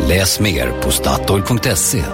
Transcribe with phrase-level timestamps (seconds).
[0.00, 2.04] Läs mer på Statoil.se.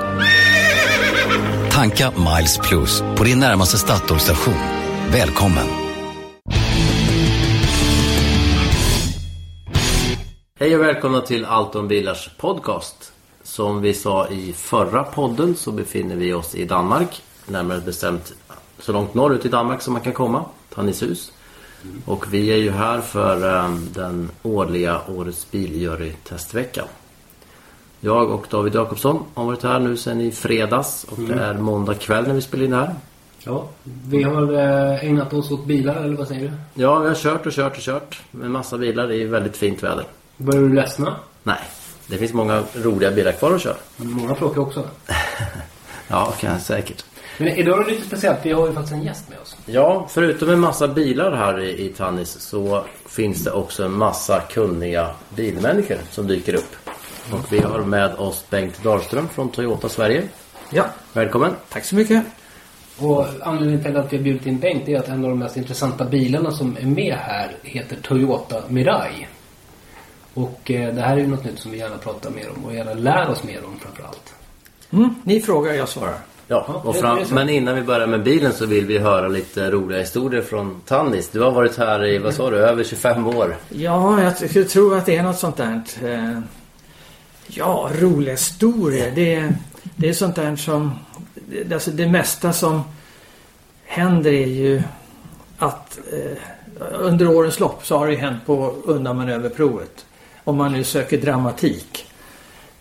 [1.70, 4.54] Tanka Miles Plus på din närmaste Statoil-station.
[5.12, 5.66] Välkommen!
[10.60, 13.12] Hej och välkomna till Allt om bilars podcast.
[13.42, 17.22] Som vi sa i förra podden så befinner vi oss i Danmark.
[17.46, 18.32] Närmare bestämt
[18.78, 20.44] så långt norrut i Danmark som man kan komma.
[20.74, 21.32] Tannishus.
[22.04, 26.86] Och vi är ju här för um, den årliga Årets Biljury-testveckan.
[28.04, 31.94] Jag och David Jakobsson har varit här nu sedan i fredags och det är måndag
[31.94, 32.94] kväll när vi spelar in det här.
[33.38, 33.68] Ja,
[34.08, 36.82] vi har eh, ägnat oss åt bilar, eller vad säger du?
[36.82, 40.04] Ja, vi har kört och kört och kört med massa bilar i väldigt fint väder.
[40.36, 41.16] Börjar du ledsna?
[41.42, 41.58] Nej,
[42.06, 43.76] det finns många roliga bilar kvar att köra.
[43.96, 44.84] Många tråkiga också.
[46.08, 47.04] Ja, kan jag säkert.
[47.38, 48.38] Men idag är det lite speciellt.
[48.42, 49.56] Vi har ju faktiskt en gäst med oss.
[49.66, 54.40] Ja, förutom en massa bilar här i, i Tannis så finns det också en massa
[54.40, 56.76] kunniga bilmänniskor som dyker upp.
[57.32, 60.22] Och vi har med oss Bengt Dahlström från Toyota Sverige.
[60.70, 61.52] Ja, Välkommen!
[61.72, 62.22] tack så mycket.
[62.98, 65.56] Och anledningen till att vi har bjudit in Bengt är att en av de mest
[65.56, 69.26] intressanta bilarna som är med här heter Toyota Mirai.
[70.34, 72.74] Och eh, det här är ju något nytt som vi gärna pratar mer om och
[72.74, 74.34] gärna lär oss mer om framförallt.
[74.90, 76.14] Mm, ni frågar, jag svarar.
[76.48, 79.98] Ja, och fram, men innan vi börjar med bilen så vill vi höra lite roliga
[79.98, 81.30] historier från Tannis.
[81.30, 83.56] Du har varit här i, vad sa du, över 25 år.
[83.68, 85.80] Ja, jag t- tror att det är något sånt där.
[87.46, 89.12] Ja, roliga historier.
[89.14, 89.54] Det, är-
[89.96, 90.92] det är sånt där som...
[91.34, 92.82] det- Alltså det mesta som
[93.84, 94.82] händer är ju
[95.58, 96.38] att eh,
[96.98, 100.06] under årens lopp så har det ju hänt på undanmanöverprovet.
[100.44, 102.06] Om man nu söker dramatik.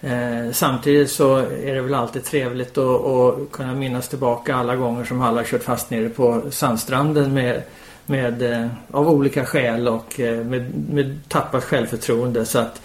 [0.02, 5.06] Eh, samtidigt så är det väl alltid trevligt att, att kunna minnas tillbaka alla gånger
[5.06, 7.62] som alla har kört fast nere på sandstranden med,
[8.06, 12.46] med, eh, av olika skäl och eh, med, med tappat självförtroende.
[12.46, 12.82] Så att,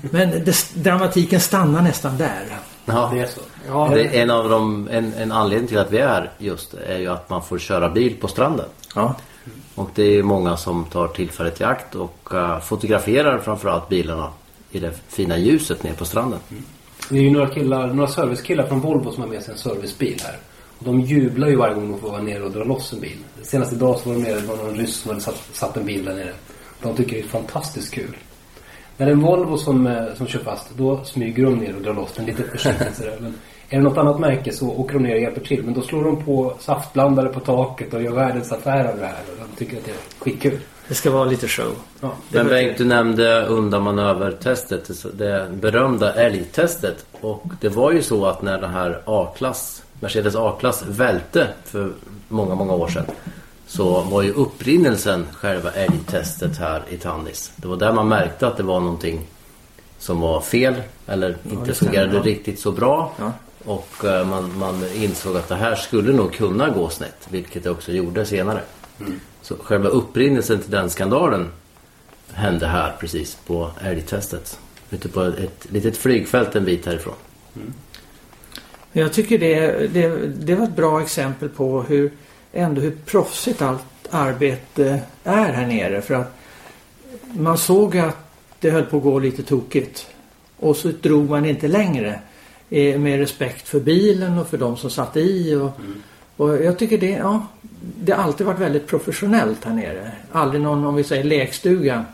[0.00, 2.42] men det, dramatiken stannar nästan där.
[2.84, 3.40] Ja, Det är så.
[3.68, 6.98] Ja, det en av de, en, en anledning till att vi är här just är
[6.98, 8.66] ju att man får köra bil på stranden.
[8.94, 9.14] ja.
[9.74, 14.28] Och det är många som tar tillfället i akt och uh, fotograferar framförallt bilarna
[14.70, 16.38] i det fina ljuset nere på stranden.
[17.10, 20.20] Det är ju några killar, några servicekillar från Volvo som har med sig en servicebil
[20.24, 20.38] här.
[20.78, 23.18] Och de jublar ju varje gång de får vara nere och dra loss en bil.
[23.42, 25.86] Senast idag så var de nere, det var någon ryss som hade satt, satt en
[25.86, 26.32] bil där nere.
[26.82, 28.16] De tycker det är fantastiskt kul.
[28.96, 31.82] När det är en Volvo som, eh, som kör fast, då smyger de ner och
[31.82, 33.16] drar loss den lite försiktigt sådär.
[33.20, 33.34] Men
[33.68, 35.62] är det något annat märke så åker de ner och hjälper till.
[35.62, 39.22] Men då slår de på saftblandare på taket och gör världens affär av det här.
[39.32, 40.58] Och de tycker att det är skitkul.
[40.88, 41.72] Det ska vara lite show.
[42.00, 42.12] Ja.
[42.30, 47.06] Men Bengt, du nämnde undanmanövertestet, det berömda älgtestet.
[47.20, 51.92] Och det var ju så att när den här A-klass, Mercedes A-klass välte för
[52.28, 53.04] många, många år sedan.
[53.66, 57.52] Så var ju upprinnelsen själva älgtestet här i Tannis.
[57.56, 59.26] Det var där man märkte att det var någonting
[59.98, 60.74] som var fel
[61.06, 62.22] eller inte det stämmer, fungerade ja.
[62.22, 63.12] riktigt så bra.
[63.18, 63.32] Ja.
[63.64, 67.70] Och eh, man, man insåg att det här skulle nog kunna gå snett, vilket det
[67.70, 68.60] också gjorde senare.
[69.42, 71.48] Så själva upprinnelsen till den skandalen
[72.32, 74.58] hände här precis på älgtestet.
[74.90, 77.14] Ute på ett litet flygfält en bit härifrån.
[78.92, 82.12] Jag tycker det, det, det var ett bra exempel på hur
[82.56, 86.02] ändå hur proffsigt allt arbete är här nere.
[86.02, 86.36] För att
[87.32, 88.16] man såg att
[88.60, 90.06] det höll på att gå lite tokigt.
[90.58, 92.20] Och så drog man inte längre.
[92.70, 95.54] eh, Med respekt för bilen och för de som satt i.
[95.54, 95.70] Och,
[96.36, 97.46] och jag tycker det, ja,
[97.80, 100.12] det har alltid varit väldigt professionellt här nere.
[100.32, 102.04] Aldrig någon, om vi säger lekstuga.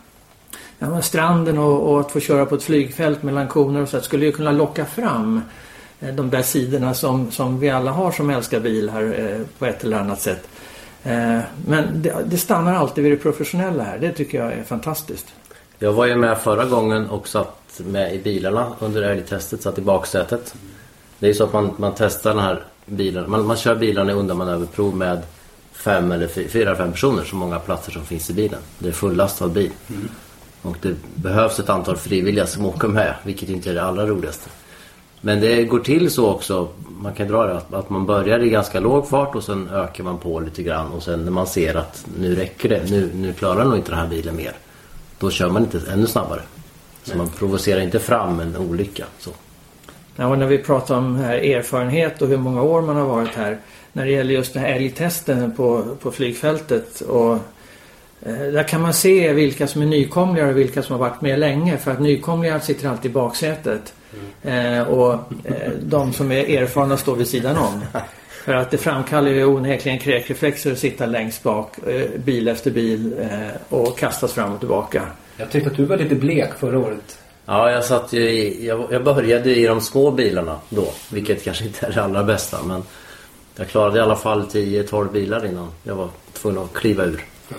[0.78, 4.26] Ja, stranden och, och att få köra på ett flygfält mellan koner och så skulle
[4.26, 5.40] ju kunna locka fram
[6.12, 9.84] de där sidorna som, som vi alla har som älskar bil här eh, på ett
[9.84, 10.48] eller annat sätt.
[11.04, 13.98] Eh, men det, det stannar alltid vid det professionella här.
[13.98, 15.26] Det tycker jag är fantastiskt.
[15.78, 19.80] Jag var ju med förra gången och satt med i bilarna under älgtestet, satt i
[19.80, 20.54] baksätet.
[21.18, 24.12] Det är ju så att man, man testar den här bilen, man, man kör bilarna
[24.12, 25.22] i undanmanöverprov med
[25.72, 28.60] fem eller fy- fyra, fem personer, så många platser som finns i bilen.
[28.78, 29.70] Det är fullastad bil.
[30.62, 34.50] Och det behövs ett antal frivilliga som åker med, vilket inte är det allra roligaste.
[35.24, 36.68] Men det går till så också,
[37.00, 40.04] man kan dra det, att, att man börjar i ganska låg fart och sen ökar
[40.04, 43.32] man på lite grann och sen när man ser att nu räcker det, nu, nu
[43.32, 44.52] klarar nog inte den här bilen mer.
[45.18, 46.40] Då kör man inte ännu snabbare.
[47.02, 49.04] Så man provocerar inte fram en olycka.
[49.18, 49.30] Så.
[50.16, 53.34] Ja, och när vi pratar om här erfarenhet och hur många år man har varit
[53.34, 53.58] här.
[53.92, 57.00] När det gäller just den här älgtesten på, på flygfältet.
[57.00, 57.32] Och,
[58.22, 61.38] eh, där kan man se vilka som är nykomlingar och vilka som har varit med
[61.38, 61.78] länge.
[61.78, 63.94] För att nykomlingar sitter alltid i baksätet.
[64.42, 65.12] Eh, och
[65.44, 67.80] eh, de som är erfarna står vid sidan om.
[68.44, 73.14] För att det framkallar ju onekligen kräkreflexer att sitta längst bak, eh, bil efter bil
[73.20, 73.28] eh,
[73.68, 75.02] och kastas fram och tillbaka.
[75.36, 77.18] Jag tyckte att du var lite blek förra året.
[77.46, 80.92] Ja, jag satt ju i, jag, jag började i de små bilarna då.
[81.10, 82.82] Vilket kanske inte är det allra bästa men
[83.56, 87.24] jag klarade i alla fall 10-12 bilar innan jag var tvungen att kliva ur.
[87.48, 87.56] Ja.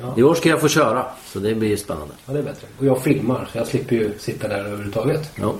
[0.00, 0.14] Ja.
[0.16, 2.14] I år ska jag få köra så det blir ju spännande.
[2.26, 2.66] ja, det är bättre.
[2.78, 5.32] Och jag filmar så jag slipper ju sitta där överhuvudtaget.
[5.40, 5.54] Ja.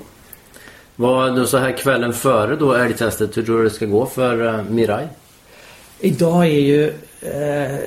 [0.97, 4.41] Vad då så här kvällen före då älgtestet, hur tror du det ska gå för
[4.41, 5.07] uh, Mirai?
[6.01, 7.79] Idag är ju eh,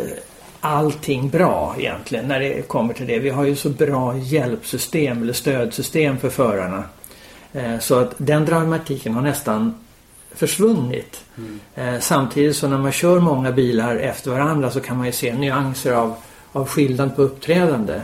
[0.59, 3.19] allting bra egentligen när det kommer till det.
[3.19, 6.83] Vi har ju så bra hjälpsystem eller stödsystem för förarna.
[7.53, 9.73] Eh, så att den dramatiken har nästan
[10.31, 11.23] försvunnit.
[11.75, 15.33] Eh, samtidigt så när man kör många bilar efter varandra så kan man ju se
[15.33, 16.15] nyanser av,
[16.51, 18.01] av skillnad på uppträdande.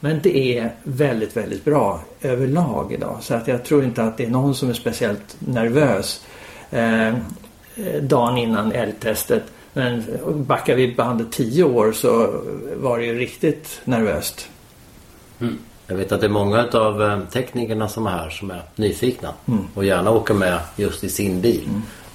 [0.00, 3.18] Men det är väldigt, väldigt bra överlag idag.
[3.20, 6.24] Så att jag tror inte att det är någon som är speciellt nervös
[6.70, 7.14] eh,
[8.00, 9.42] dagen innan älgtestet.
[9.72, 10.04] Men
[10.34, 12.34] backar vi bandet tio år så
[12.76, 14.48] var det ju riktigt nervöst.
[15.86, 19.28] Jag vet att det är många av eh, teknikerna som är här som är nyfikna
[19.48, 19.64] Mm.
[19.74, 21.68] och gärna åker med just i sin bil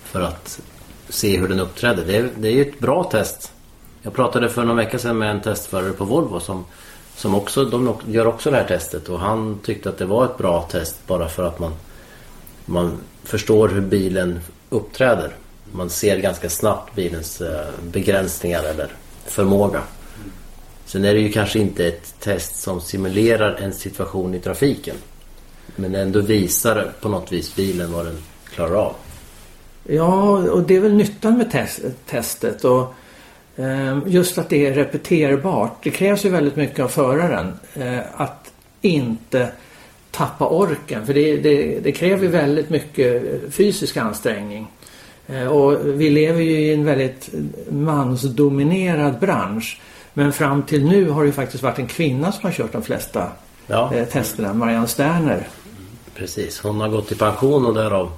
[0.04, 0.60] för att
[1.10, 2.06] se hur den uppträder.
[2.06, 3.52] Det är, det är ett bra test.
[4.02, 6.66] Jag pratade för någon vecka sedan med en testförare på Volvo som,
[7.18, 10.38] som också, de gör också det här testet och han tyckte att det var ett
[10.38, 11.74] bra test bara för att man,
[12.66, 15.36] man förstår hur bilen uppträder.
[15.72, 18.88] Man ser ganska snabbt bilens eh, begränsningar eller
[19.26, 19.82] förmåga.
[20.86, 24.96] Sen är det ju kanske inte ett test som simulerar en situation i trafiken.
[25.76, 28.18] Men ändå visar på något vis bilen vad den
[28.54, 28.96] klarar av.
[29.84, 32.66] Ja, och det är väl nyttan med test, testet.
[32.66, 32.94] Och,
[34.06, 35.84] just att det är repeterbart.
[35.84, 37.54] Det krävs ju väldigt mycket av föraren.
[37.74, 38.52] Eh, att
[38.82, 39.50] inte
[40.12, 41.06] tappa orken.
[41.06, 43.24] För det, det, det kräver ju väldigt mycket
[43.54, 44.68] fysisk ansträngning.
[45.28, 47.30] Eh, och vi lever ju i en väldigt
[47.70, 49.82] mansdominerad bransch.
[50.14, 53.32] Men fram till nu har det faktiskt varit en kvinna som har kört de flesta
[53.68, 54.54] Ja, eh, testerna.
[54.54, 55.48] Marianne Sterner.
[56.16, 56.60] precis.
[56.60, 58.12] Hon har gått i pension och därav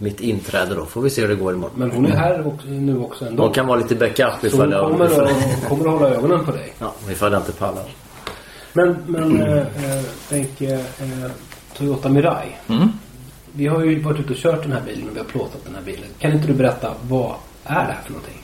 [0.00, 0.86] mitt inträde då.
[0.86, 1.76] Får vi se hur det går imorgon.
[1.76, 3.42] Men hon är här också, nu också ändå.
[3.42, 6.52] Hon kan vara lite backup ifall jag, kommer, ifall, att, kommer att hålla ögonen på
[6.52, 6.72] dig.
[6.78, 7.84] ja, ifall jag inte pallar.
[8.72, 9.64] Men, men äh,
[10.28, 10.80] tänk äh,
[11.76, 12.48] Toyota Mirai.
[12.68, 12.88] Mm.
[13.52, 15.74] Vi har ju varit ute och kört den här bilen och vi har plåtat den
[15.74, 16.08] här bilen.
[16.18, 18.42] Kan inte du berätta vad är det här för någonting?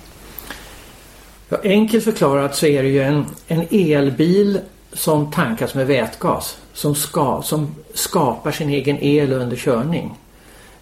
[1.48, 4.60] Ja, enkelt förklarat så är det ju en, en elbil
[4.92, 6.58] som tankas med vätgas.
[6.72, 10.14] Som, ska, som skapar sin egen el under körning.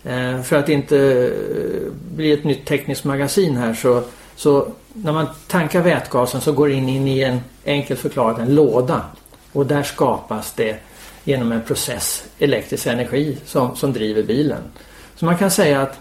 [0.05, 4.03] Eh, för att inte eh, bli ett nytt tekniskt magasin här så,
[4.37, 8.55] så när man tankar vätgasen så går det in, in i en enkelt förklarat en
[8.55, 9.03] låda.
[9.53, 10.77] Och där skapas det
[11.25, 14.63] genom en process elektrisk energi som, som driver bilen.
[15.17, 15.99] Så man kan säga att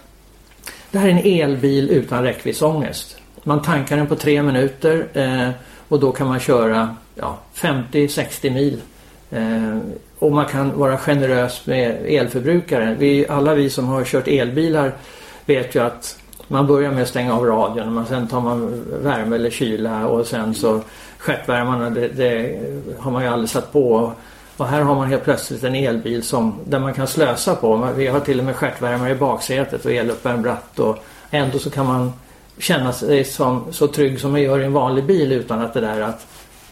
[0.90, 3.16] det här är en elbil utan räckviddsångest.
[3.42, 5.50] Man tankar den på tre minuter eh,
[5.88, 8.80] och då kan man köra ja, 50-60 mil.
[9.30, 9.78] Eh,
[10.18, 12.96] och man kan vara generös med elförbrukare.
[12.98, 14.92] Vi, alla vi som har kört elbilar
[15.46, 19.36] vet ju att man börjar med att stänga av radion och sen tar man värme
[19.36, 20.80] eller kyla och sen så
[21.18, 22.60] stjärtvärmarna det, det
[22.98, 24.12] har man ju aldrig satt på.
[24.56, 27.88] Och här har man helt plötsligt en elbil som, där man kan slösa på.
[27.96, 31.86] Vi har till och med stjärtvärmare i baksätet och eluppvärmd ratt och ändå så kan
[31.86, 32.12] man
[32.58, 35.80] känna sig som, så trygg som man gör i en vanlig bil utan att det
[35.80, 36.26] där att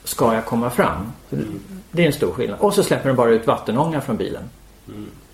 [0.04, 1.12] ska jag komma fram?
[1.32, 1.60] Mm.
[1.92, 2.58] Det är en stor skillnad.
[2.60, 4.42] Och så släpper den bara ut vattenånga från bilen.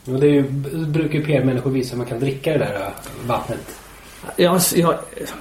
[0.04, 0.42] Och det är ju,
[0.86, 3.78] brukar ju PR-människor visa hur man kan dricka det där äh, vattnet.
[4.36, 4.94] Jag, jag,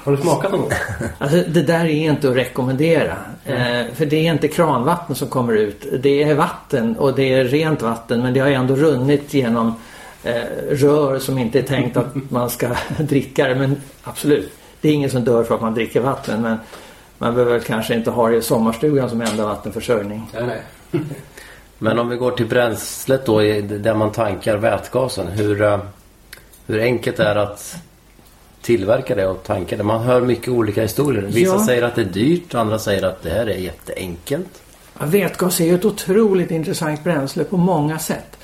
[0.04, 0.70] Har du smakat gång?
[1.18, 3.18] alltså det där är inte att rekommendera.
[3.46, 5.86] Eh, för det är inte kranvatten som kommer ut.
[6.00, 9.76] Det är vatten och det är rent vatten men det har ändå runnit genom
[10.24, 13.56] eh, rör som inte är tänkt att man ska dricka det.
[13.56, 16.42] Men absolut, det är ingen som dör för att man dricker vatten.
[16.42, 16.58] Men
[17.18, 20.30] man behöver kanske inte ha det i sommarstugan som enda vattenförsörjning.
[20.34, 20.62] Nej, nej.
[21.78, 25.28] Men om vi går till bränslet då där man tankar vätgasen.
[25.28, 25.80] Hur, eh,
[26.68, 27.76] hur enkelt är det att
[28.62, 29.84] tillverka det och tanka det?
[29.84, 31.22] Man hör mycket olika historier.
[31.22, 31.66] Vissa Ja.
[31.66, 34.62] säger att det är dyrt, andra säger att det här är jätteenkelt.
[35.00, 38.38] Ja, vätgas är ju ett otroligt intressant bränsle på många sätt.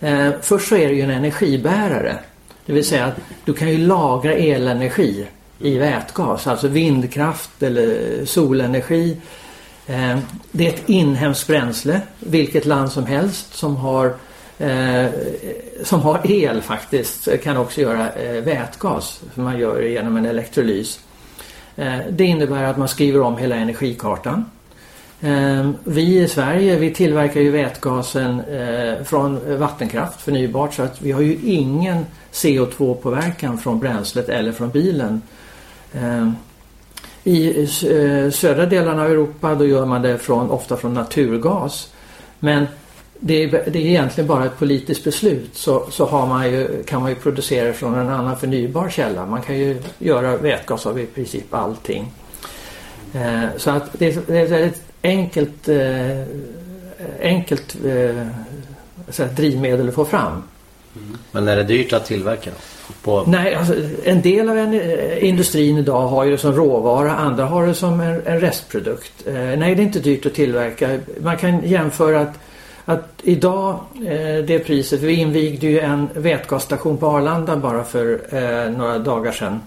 [0.00, 2.18] Eh, först så är det ju en energibärare.
[2.66, 5.26] Det vill säga att du kan ju lagra elenergi
[5.58, 6.46] i vätgas.
[6.46, 9.16] Alltså vindkraft eller solenergi.
[9.88, 10.18] Eh,
[10.52, 12.00] det är ett inhemskt bränsle.
[12.20, 14.14] Vilket land som helst som har
[14.58, 15.06] eh,
[15.82, 19.20] som har el faktiskt eh, kan också göra eh, vätgas.
[19.34, 21.00] Som man gör genom en elektrolys.
[21.76, 24.44] Eh, det innebär att man skriver om hela energikartan.
[25.20, 31.12] Eh, vi i Sverige vi tillverkar ju vätgasen eh, från vattenkraft förnybart så att vi
[31.12, 35.22] har ju ingen CO2-påverkan från bränslet eller från bilen.
[35.92, 36.30] Eh,
[37.28, 41.92] i eh, södra delarna av Europa då gör man det från, ofta från naturgas.
[42.38, 42.66] Men
[43.20, 47.02] det är, det är egentligen bara ett politiskt beslut så, så har man ju, kan
[47.02, 49.26] man ju producera från en annan förnybar källa.
[49.26, 52.12] Man kan ju göra vätgas av i princip allting.
[53.14, 56.22] Eh, så att det är, det är ett väldigt enkelt, eh,
[57.20, 58.26] enkelt eh,
[59.08, 60.42] så drivmedel att få fram.
[60.96, 61.18] Mm.
[61.32, 62.50] Men är det dyrt att tillverka?
[63.02, 63.24] På...
[63.26, 67.44] Nej, alltså, en del av en, eh, industrin idag har ju det som råvara, andra
[67.44, 69.26] har det som en, en restprodukt.
[69.26, 70.98] Eh, nej, det är inte dyrt att tillverka.
[71.20, 72.38] Man kan jämföra att
[72.88, 78.70] att idag, eh, det priset, vi invigde ju en vätgasstation på Arlanda bara för eh,
[78.70, 79.60] några dagar sedan.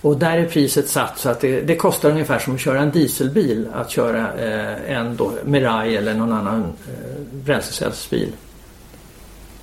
[0.00, 2.90] Och där är priset satt så att det, det, kostar ungefär som att köra en
[2.90, 8.32] dieselbil att köra eh, en då, Mirai eller någon annan eh, bränslecellsbil.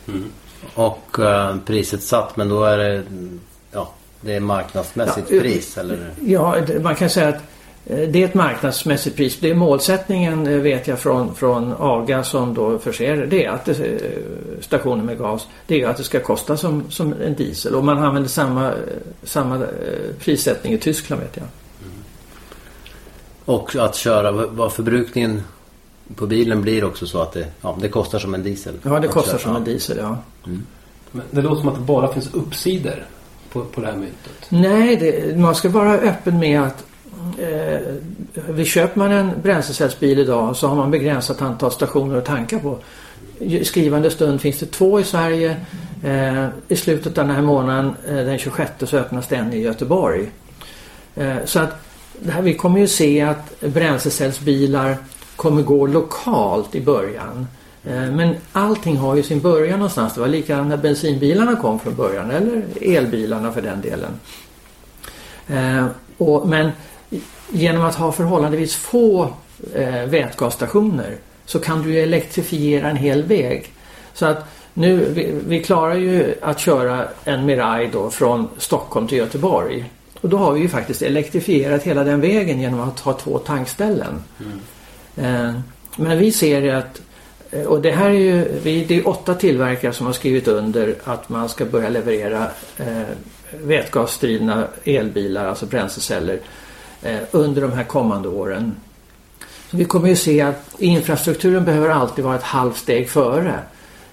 [0.07, 0.31] Mm.
[0.73, 3.03] Och eh, priset satt men då är det,
[3.71, 6.11] ja, det är marknadsmässigt ja, pris eller?
[6.25, 7.43] Ja, man kan säga att
[7.89, 9.39] Eh, det är ett marknadsmässigt pris.
[9.39, 13.71] Det är målsättningen eh, vet jag från, från AGA som då förser det, att det,
[13.71, 14.11] eh,
[14.61, 15.47] stationen med gas.
[15.67, 18.73] Det är att det ska kosta som, som en diesel och man använder samma,
[19.23, 19.65] samma
[20.19, 21.45] prissättning i Tyskland vet jag.
[21.83, 22.03] Mm.
[23.45, 25.43] Och att köra, vad förbrukningen
[26.15, 28.73] på bilen blir också så att det, ja, det kostar som en diesel?
[28.83, 30.17] Ja, det kostar som en diesel, ja.
[30.45, 30.63] Mm.
[31.11, 33.05] Men det låter som att det bara finns uppsidor
[33.51, 34.45] på, på det här myntet.
[34.49, 36.85] Nej, det, man ska vara öppen med att
[37.39, 37.79] eh,
[38.49, 42.77] vid köper man en bränslecellsbil idag så har man begränsat antal stationer att tanka på.
[43.39, 45.57] I skrivande stund finns det två i Sverige.
[46.03, 50.31] Eh, I slutet av den här månaden, eh, den 26, så öppnas den i Göteborg.
[51.15, 51.73] Eh, så att
[52.29, 54.97] här, vi kommer ju se att bränslecellsbilar
[55.37, 57.47] kommer gå lokalt i början.
[57.83, 60.13] Eh, men allting har ju sin början någonstans.
[60.13, 64.11] Det var likadant när bensinbilarna kom från början eller elbilarna för den delen.
[65.47, 65.85] Eh,
[66.45, 66.71] men
[67.49, 69.29] genom att ha förhållandevis få
[69.73, 71.15] eh, vätgasstationer
[71.45, 73.73] så kan du elektrifiera en hel väg.
[74.13, 79.17] Så att nu, vi, vi, klarar ju att köra en Mirai då från Stockholm till
[79.17, 79.91] Göteborg.
[80.21, 84.23] Och då har vi ju faktiskt elektrifierat hela den vägen genom att ha två tankställen.
[84.39, 84.59] Mm.
[85.17, 85.53] Eh,
[85.95, 87.01] men vi ser att,
[87.51, 90.95] eh, och det här är ju, vi, det är åtta tillverkare som har skrivit under
[91.03, 92.47] att man ska börja leverera
[92.77, 93.01] eh,
[93.63, 96.39] vätgasdrivna elbilar, alltså bränsleceller
[97.31, 98.75] under de här kommande åren.
[99.71, 103.59] Så vi kommer ju se att infrastrukturen behöver alltid vara ett halvt steg före.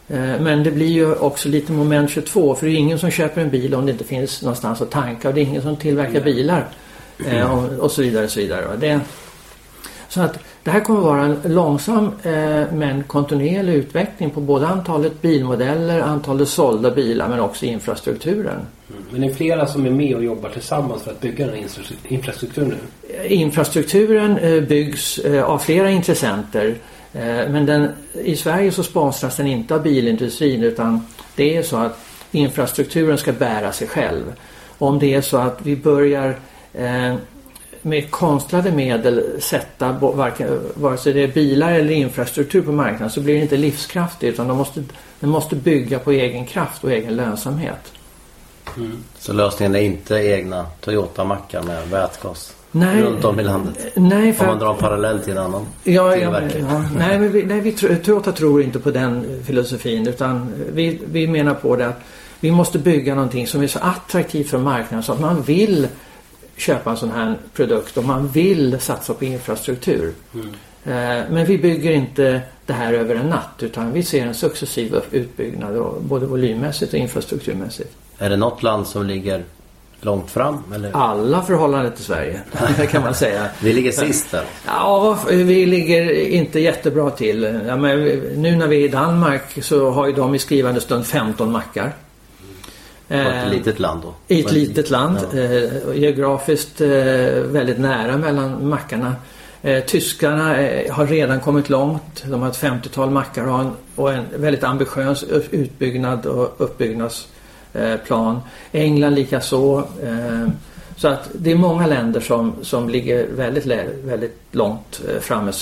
[0.07, 3.51] Men det blir ju också lite moment 22 för det är ingen som köper en
[3.51, 6.69] bil om det inte finns någonstans att tanka och det är ingen som tillverkar bilar.
[7.19, 8.25] Eh, och så vidare.
[8.25, 8.77] Och så vidare.
[8.77, 9.01] Det,
[10.09, 12.11] så att det här kommer vara en långsam
[12.73, 18.61] men kontinuerlig utveckling på både antalet bilmodeller, antalet sålda bilar men också infrastrukturen.
[19.11, 21.57] Men det är flera som är med och jobbar tillsammans för att bygga den
[22.09, 23.29] infrastrukturen nu?
[23.29, 26.75] Infrastrukturen eh, byggs eh, av flera intressenter.
[27.13, 31.07] Eh, men den, i Sverige så sponsras den inte av bilindustrin utan
[31.37, 31.99] det är så att
[32.33, 34.33] infrastrukturen ska bära sig själv.
[34.79, 36.37] Om det är så att vi börjar
[37.85, 43.21] med konstlade medel sätta varken, vare sig det är bilar eller infrastruktur på marknaden så
[43.21, 44.83] blir det inte livskraftigt utan de måste,
[45.21, 47.93] den måste bygga på egen kraft och egen lönsamhet.
[48.77, 49.05] Mm.
[49.19, 53.93] Så lösningen är inte egna Toyota-mackar med vätgas nej, runt om i landet?
[53.95, 57.33] Nej, för om man drar en parallell till en annan ja, ja, ja, nej, men
[57.33, 61.87] vi, nej, vi, Toyota tror inte på den filosofin utan vi, vi menar på det
[61.87, 62.01] att
[62.41, 65.89] vi måste bygga någonting som är så attraktivt för marknaden så att man vill
[66.57, 70.13] köpa en sån här produkt och man vill satsa på infrastruktur.
[70.35, 70.49] Mm.
[71.35, 76.01] Men vi bygger inte det här över en natt utan vi ser en successiv utbyggnad
[76.01, 77.97] både volymmässigt och infrastrukturmässigt.
[78.19, 79.45] Är det något land som ligger
[80.01, 80.63] långt fram?
[80.75, 80.91] Eller?
[80.97, 82.41] Alla förhållanden till Sverige
[82.91, 83.47] kan man säga.
[83.63, 84.45] vi ligger sist där.
[84.67, 87.61] Ja, vi ligger inte jättebra till.
[87.67, 88.05] Ja, men
[88.37, 91.93] nu när vi är i Danmark så har ju de i skrivande stund 15 mackar.
[93.09, 94.15] Och ett eh, litet land då?
[94.29, 95.19] I ett litet land.
[95.33, 95.39] Ja.
[95.39, 96.89] Eh, geografiskt eh,
[97.41, 99.15] väldigt nära mellan mackarna.
[99.63, 102.25] Eh, tyskarna eh, har redan kommit långt.
[102.27, 108.41] De har ett 50-tal mackar och en, och en väldigt ambitiös utbyggnad och uppbyggnadsplan.
[108.73, 109.85] England likaså.
[110.03, 110.49] Eh,
[110.97, 113.67] Så att det är många länder som, som ligger väldigt,
[114.05, 115.53] väldigt långt framme,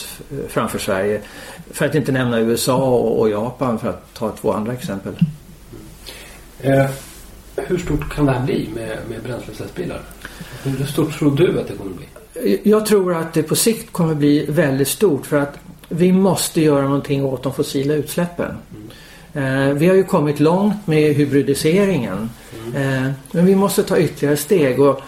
[0.49, 1.21] framför Sverige.
[1.71, 5.13] För att inte nämna USA och, och Japan för att ta två andra exempel.
[6.61, 6.91] Eh,
[7.67, 10.03] hur stort kan det här bli med, med bränslecellsbilar?
[10.63, 12.61] Hur stort tror du att det kommer bli?
[12.63, 16.83] Jag tror att det på sikt kommer bli väldigt stort för att vi måste göra
[16.83, 18.55] någonting åt de fossila utsläppen.
[19.35, 19.79] Mm.
[19.79, 22.31] vi har ju kommit långt med hybridiseringen.
[22.67, 23.05] Mm.
[23.05, 24.81] Eh, men vi måste ta ytterligare steg.
[24.81, 25.01] Och,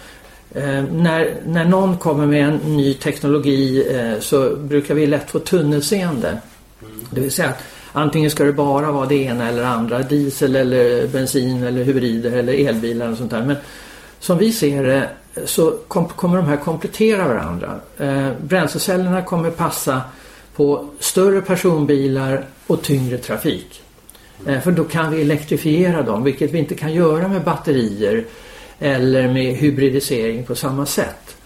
[0.51, 3.85] eh, när, när någon kommer med en ny teknologi
[4.19, 6.27] så brukar vi lätt få tunnelseende.
[6.27, 7.05] Mm.
[7.09, 7.63] Det vill säga att
[7.95, 9.99] antingen ska det bara vara det ena eller andra.
[9.99, 13.43] Diesel eller bensin eller hybrider eller elbilar och sånt där.
[13.43, 13.55] Men
[14.19, 15.09] som vi ser det
[15.45, 17.79] så kom, kommer de här komplettera varandra.
[17.97, 20.01] Eh, bränslecellerna kommer passa
[20.55, 23.81] på större personbilar och tyngre trafik.
[24.47, 28.25] Eh, för då kan vi elektrifiera dem, vilket vi inte kan göra med batterier
[28.79, 31.37] eller med hybridisering på samma sätt.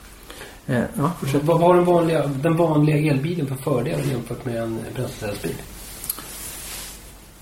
[0.67, 5.55] Eh, ja, Vad har den vanliga, den vanliga elbilen för fördelar jämfört med en bränslecellsbil?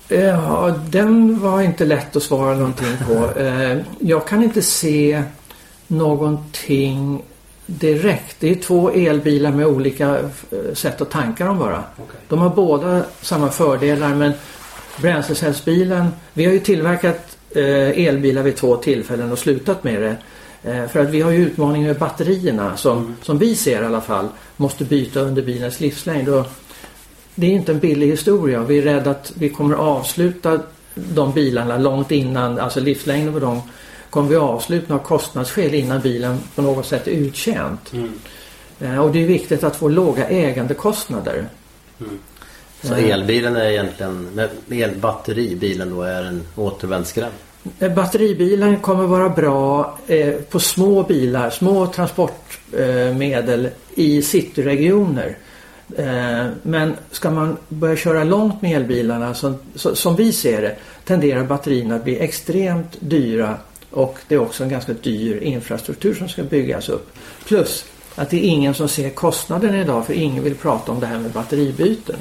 [0.08, 3.40] Ja, den var inte lätt att svara någonting på.
[3.40, 5.22] Eh, jag kan inte se
[5.86, 7.22] någonting
[7.66, 8.36] direkt.
[8.40, 11.84] Det är två elbilar med olika eh, sätt att tanka dem bara.
[11.96, 12.20] Okay.
[12.28, 14.32] De har båda samma fördelar men
[15.00, 20.16] bränslecellsbilen, vi har ju tillverkat eh, elbilar vid två tillfällen och slutat med det.
[20.88, 23.14] För att vi har ju utmaningar med batterierna som, mm.
[23.22, 26.28] som vi ser i alla fall måste byta under bilens livslängd.
[26.28, 26.46] Och
[27.38, 28.62] det är inte en billig historia.
[28.62, 30.60] Vi är rädda att vi kommer avsluta
[30.94, 33.60] de bilarna långt innan, alltså livslängden på dem
[34.10, 37.92] kommer vi avsluta av kostnadsskäl innan bilen på något sätt är uttjänt.
[37.92, 38.12] Mm.
[38.80, 41.46] Eh, och det är viktigt att få låga ägandekostnader.
[42.00, 42.18] Mm.
[42.82, 47.34] Så elbilen är egentligen, med elbatteribilen då är en återvändsgränd?
[47.78, 55.36] Eh, batteribilen kommer vara bra eh, på små bilar, små transportmedel eh, i cityregioner.
[55.96, 61.44] Eh, men ska man börja köra långt med elbilarna som, som vi ser det tenderar
[61.44, 63.56] batterierna att bli extremt dyra
[63.90, 67.12] och det är också en ganska dyr infrastruktur som ska byggas upp.
[67.46, 71.06] Plus att det är ingen som ser kostnaden idag för ingen vill prata om det
[71.06, 72.18] här med batteribyten.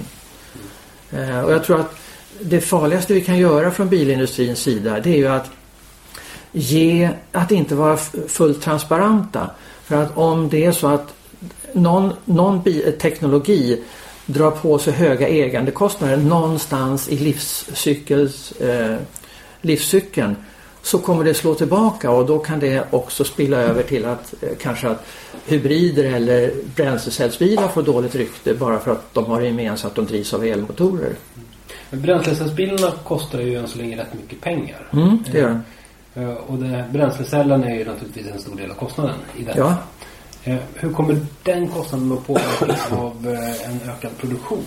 [1.12, 1.96] Eh, och jag tror att
[2.42, 5.50] det farligaste vi kan göra från bilindustrins sida det är ju att
[6.52, 9.50] ge, att inte vara fullt transparenta.
[9.84, 11.14] För att om det är så att
[11.74, 12.64] någon, någon
[13.02, 13.84] teknologi
[14.26, 18.96] drar på sig höga ägandekostnader någonstans i livscykels, eh,
[19.62, 20.36] livscykeln
[20.82, 24.50] så kommer det slå tillbaka och då kan det också spilla över till att eh,
[24.62, 25.06] kanske att
[25.46, 30.34] hybrider eller bränslecellsbilar får dåligt rykte bara för att de har gemensamt att de drivs
[30.34, 31.14] av elmotorer.
[31.90, 34.88] Men bränslecellsbilarna kostar ju än så länge rätt mycket pengar.
[34.94, 35.62] Mm, det gör.
[36.14, 39.54] Eh, och det, bränslecellen är ju naturligtvis en stor del av kostnaden i det.
[39.58, 39.76] Ja.
[40.48, 44.66] Eh, hur kommer den kostnaden att påverkas av eh, en ökad produktion?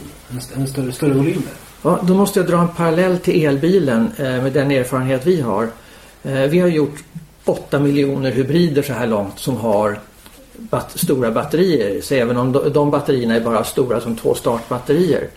[0.57, 1.43] En större, större volymer?
[1.83, 5.69] Ja, då måste jag dra en parallell till elbilen eh, med den erfarenhet vi har.
[6.23, 7.05] Vi har gjort
[7.45, 10.01] 8 miljoner hybrider så här långt som har
[10.57, 12.01] bat stora batterier.
[12.01, 15.29] Så även om de, batterierna är bara stora som två startbatterier.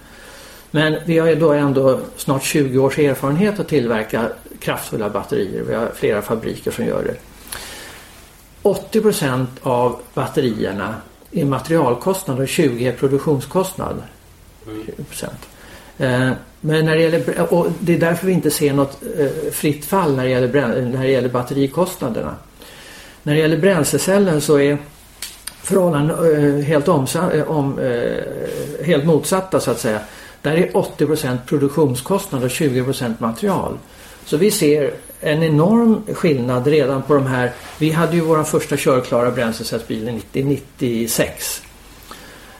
[0.71, 4.29] Men vi har ju då ändå snart 20 års erfarenhet att tillverka
[4.59, 5.63] kraftfulla batterier.
[5.67, 7.15] Vi har flera fabriker som gör det.
[8.63, 10.95] 80 av batterierna
[11.31, 14.03] är materialkostnad och 20 är produktionskostnad.
[14.65, 15.29] 20%.
[15.97, 19.85] Eh, men när det gäller, och det är därför vi inte ser något eh, fritt
[19.85, 22.35] fall när det gäller, när det gäller batterikostnaderna.
[23.23, 24.77] När det gäller bränslecellen så är
[25.61, 27.79] förhållandena eh, helt, om,
[28.83, 29.99] helt motsatta så att säga.
[30.41, 33.77] Där är 80 produktionskostnad och 20% material.
[34.25, 37.51] Så vi ser en enorm skillnad redan på de här.
[37.77, 41.61] Vi hade ju vår första körklara bränslecellsbil 1996.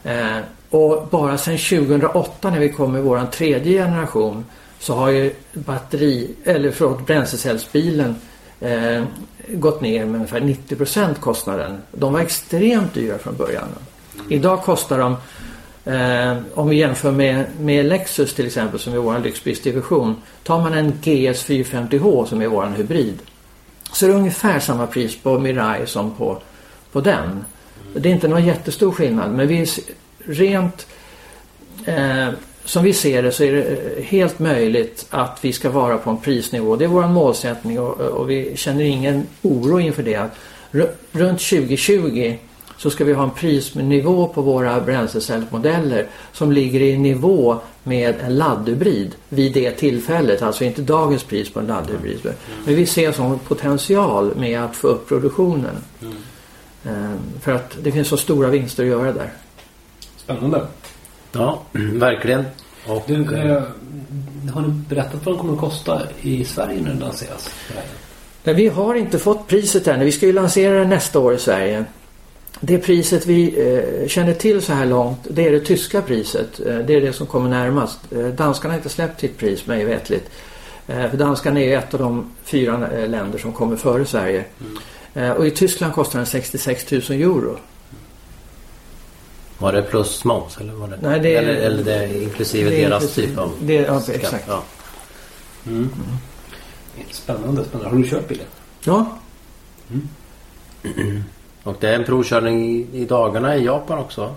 [0.04, 0.38] Eh,
[0.70, 4.46] och bara sedan 2008 när vi kom med vår tredje generation
[4.80, 8.16] så har ju batteri, eller förlåt, bränslecellsbilen
[8.60, 9.04] eh,
[9.48, 11.82] gått ner med ungefär 90% kostnaden.
[11.92, 13.68] De var extremt dyra från början.
[14.30, 15.16] Idag kostar de
[15.86, 20.16] Eh, om vi jämför med, med Lexus till exempel som är vår lyxbilsdivision.
[20.44, 23.20] Tar man en GS 450H som är vår hybrid.
[23.92, 26.42] Så är det ungefär samma pris på Mirai som på,
[26.92, 27.46] på den.
[27.96, 29.66] Det är inte någon jättestor skillnad men vi
[30.26, 30.88] rent
[31.86, 32.30] eh,
[32.66, 36.10] som vi ser det så är det eh, helt möjligt att vi ska vara på
[36.10, 36.76] en prisnivå.
[36.76, 40.30] Det är vår målsättning och, och vi känner ingen oro inför det.
[41.12, 42.38] Runt 2020
[42.84, 48.36] så ska vi ha en prisnivå på våra bränslecellsmodeller som ligger i nivå med en
[48.38, 50.42] laddhybrid vid det tillfället.
[50.42, 52.20] Alltså inte dagens pris på en laddhybrid.
[52.24, 52.36] Mm.
[52.66, 55.76] Men vi ser som potential med att få upp produktionen.
[56.02, 57.18] Mm.
[57.42, 59.34] För att det finns så stora vinster att göra där.
[60.18, 60.68] Spännande.
[61.32, 61.62] Ja,
[61.94, 62.46] verkligen.
[62.88, 63.64] Och, Du, eh,
[64.54, 67.50] har ni berättat vad den kommer att kosta i Sverige när den lanseras?
[68.44, 70.00] Nej, vi har inte fått priset än.
[70.00, 71.86] Vi ska ju lansera den nästa år i Sverige.
[72.60, 73.68] Det priset vi
[74.02, 76.60] eh, känner till så här långt det är det tyska priset.
[76.60, 78.00] Eh, det är det som kommer närmast.
[78.12, 80.30] Eh, danskarna har inte släppt sitt pris mig vetligt.
[80.86, 84.46] För danskarna är ett av de fyra länder som kommer före Sverige.
[85.14, 87.58] Eh, och i Tyskland kostar den 66 000 euro.
[89.58, 90.98] Var det plus moms eller var det?
[91.02, 93.74] Nej, det är- eller, eller det är inklusive Det är deras inklusive- typ av det-
[93.74, 94.16] ja, skatt?
[94.16, 94.46] exakt.
[94.48, 94.64] Ja.
[95.68, 95.90] Mm.
[97.12, 97.90] Spännande, spännande.
[97.90, 98.46] Har du kört bilen?
[98.84, 99.18] Ja,
[101.64, 104.36] Och det är en provkörning i, i dagarna i Japan också?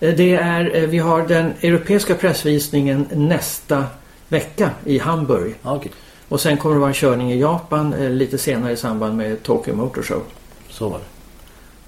[0.00, 3.84] eh, det är, eh, vi har den europeiska pressvisningen nästa
[4.28, 5.54] vecka i Hamburg.
[5.62, 5.92] Ja, okej.
[6.28, 9.42] Och sen kommer det vara en körning i Japan eh, lite senare i samband med
[9.42, 10.22] Tokyo Motor Show.
[10.68, 11.04] Så var det.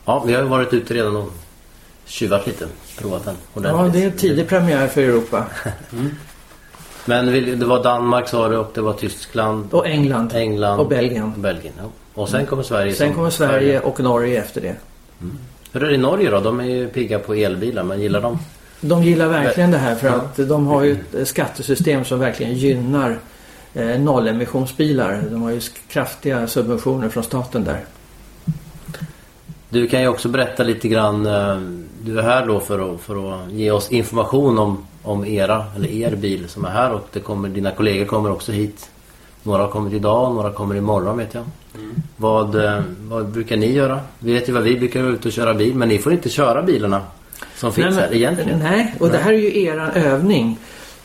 [0.05, 1.31] Ja, vi har ju varit ute redan och
[2.05, 2.67] tjuvat lite.
[2.99, 3.93] Provat den Ja, ordentligt.
[3.93, 5.45] det är en tidig premiär för Europa.
[7.05, 10.33] Men vi- det var Danmark sa du och det var Tyskland, Och England.
[10.35, 11.33] England Och Belgien.
[11.37, 11.85] Belgien ja.
[12.15, 12.95] Och sen kommer Sverige.
[12.95, 14.75] Sen kommer Sverige och Norge efter det.
[15.73, 16.41] Hur är det i Norge då?
[16.41, 18.39] De är ju pigga på elbilar, men gillar de?
[18.81, 23.19] De gillar verkligen det här för att de har ju ett skattesystem som verkligen gynnar
[23.75, 25.23] eh, nollemissionsbilar.
[25.31, 27.81] De har ju kraftiga subventioner från staten där.
[29.69, 31.27] Du kan ju också berätta lite grann.
[31.27, 31.61] eh,
[32.05, 35.89] Du är här då för att, för att ge oss information om, om era, eller
[35.89, 38.91] er bil som är här och det kommer, dina kollegor kommer också hit.
[39.43, 41.45] Några har kommit idag, några kommer imorgon vet jag.
[42.17, 44.01] Vad, eh, vad brukar ni göra?
[44.19, 46.29] Vi vet ju vad vi brukar vara ute och köra bil men ni får inte
[46.29, 47.01] köra bilarna
[47.57, 48.59] som finns Nej, men- här egentligen.
[48.59, 50.59] Nej, och det här är ju eran övning.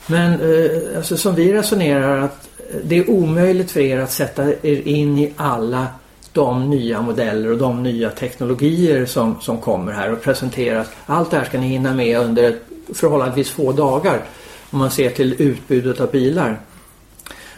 [0.08, 2.50] Men eh, alltså, som vi resonerar att
[2.84, 5.88] det är omöjligt för er att sätta er in i alla
[6.34, 10.88] de nya modeller och de nya teknologier som, som kommer här och presenteras.
[11.06, 12.62] Allt det här ska ni hinna med under ett
[12.93, 14.21] förhållandevis få dagar
[14.71, 16.60] om man ser till utbudet av bilar.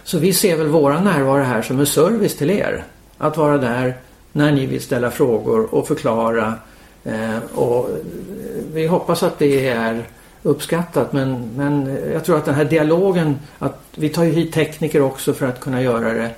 [0.10, 2.84] Så vi ser väl våra närvaro här som en service till er.
[3.18, 3.98] Att vara där
[4.32, 6.54] när ni vill ställa frågor och förklara.
[7.04, 7.90] Eh, och
[8.74, 10.04] vi hoppas att det är
[10.44, 15.02] uppskattat men, men jag tror att den här dialogen, att vi tar ju hit tekniker
[15.02, 16.30] också för att kunna göra det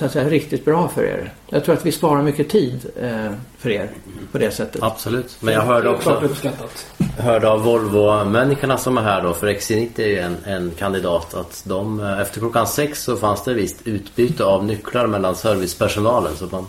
[0.00, 1.32] så att säga, riktigt bra för er.
[1.48, 3.90] Jag tror att vi sparar mycket tid eh, för er
[4.32, 4.82] på det sättet.
[4.82, 5.36] Absolut.
[5.40, 6.86] Men jag hörde också uppskattat.
[7.18, 11.62] hörde av Volvo-människorna som är här då, för XC90 är ju en, en kandidat, att
[11.66, 16.32] de eh, efter klockan sex så fanns det visst utbyte av nycklar mellan servicepersonalen.
[16.36, 16.66] Så man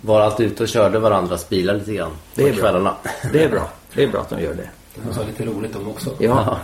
[0.00, 2.60] var alltid ute och körde varandras bilar lite grann Det är på bra.
[2.62, 2.94] kvällarna.
[3.32, 3.68] Det är bra.
[3.94, 4.68] Det är bra att de gör det.
[4.94, 6.10] Det måste vara lite roligt de också.
[6.18, 6.58] Ja.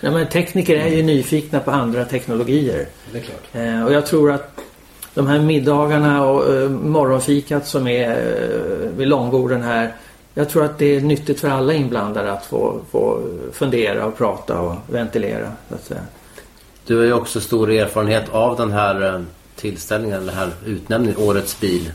[0.00, 2.86] ja men tekniker är ju nyfikna på andra teknologier.
[3.12, 3.42] Det är klart.
[3.52, 4.60] Eh, och jag tror att
[5.14, 9.94] de här middagarna och eh, morgonfikat som är eh, vid långborden här.
[10.34, 13.22] Jag tror att det är nyttigt för alla inblandade att få, få
[13.52, 15.52] fundera och prata och ventilera.
[15.68, 16.00] Så att säga.
[16.86, 19.20] Du har ju också stor erfarenhet av den här eh,
[19.56, 21.92] tillställningen, eller den här utnämningen, Årets bil.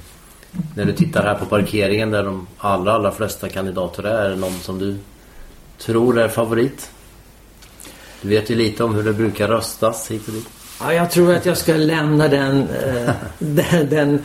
[0.76, 4.36] När du tittar här på parkeringen där de allra, allra flesta kandidater är, är det
[4.36, 4.98] någon som du
[5.78, 6.92] tror är favorit?
[8.22, 10.48] Du vet ju lite om hur det brukar röstas hit och dit.
[10.80, 14.20] Ja, jag tror att jag ska lämna den, eh, den, den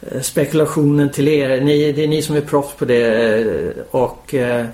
[0.00, 1.60] eh, spekulationen till er.
[1.60, 3.34] Ni, det är ni som är proffs på det.
[3.40, 4.66] eh, Och eh,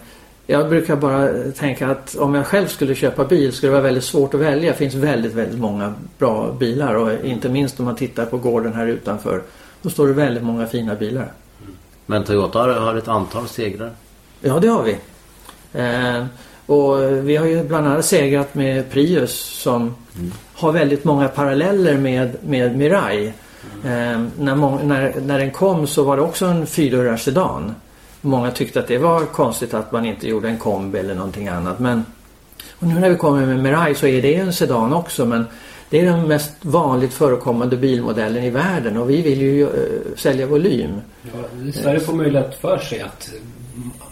[0.46, 1.28] jag brukar bara
[1.58, 4.70] tänka att om jag själv skulle köpa bil skulle det vara väldigt svårt att välja.
[4.72, 6.94] Det finns väldigt, väldigt många bra bilar.
[6.94, 9.42] Och inte minst om man tittar på gården här utanför.
[9.82, 11.32] Då står det väldigt många fina bilar.
[12.06, 13.90] Men Toyota har, har ett antal segrar.
[14.40, 14.96] Ja, det har vi.
[15.72, 16.24] Eh,
[16.68, 19.94] och vi har ju bland annat segrat med Prius som
[20.54, 23.26] har väldigt många paralleller med, med Mirai.
[23.84, 27.74] Eh, när, må- när, när den kom så var det också en fyrdörrars sedan.
[28.20, 31.78] Många tyckte att det var konstigt att man inte gjorde en kombi eller någonting annat.
[31.78, 32.04] Men,
[32.78, 35.46] och nu när vi kommer med Mirai så är det en sedan också men
[35.90, 39.70] det är den mest vanligt förekommande bilmodellen i världen och vi vill ju eh,
[40.16, 41.00] sälja volym.
[41.22, 43.30] Ja, I Sverige får man ju lätt för sig att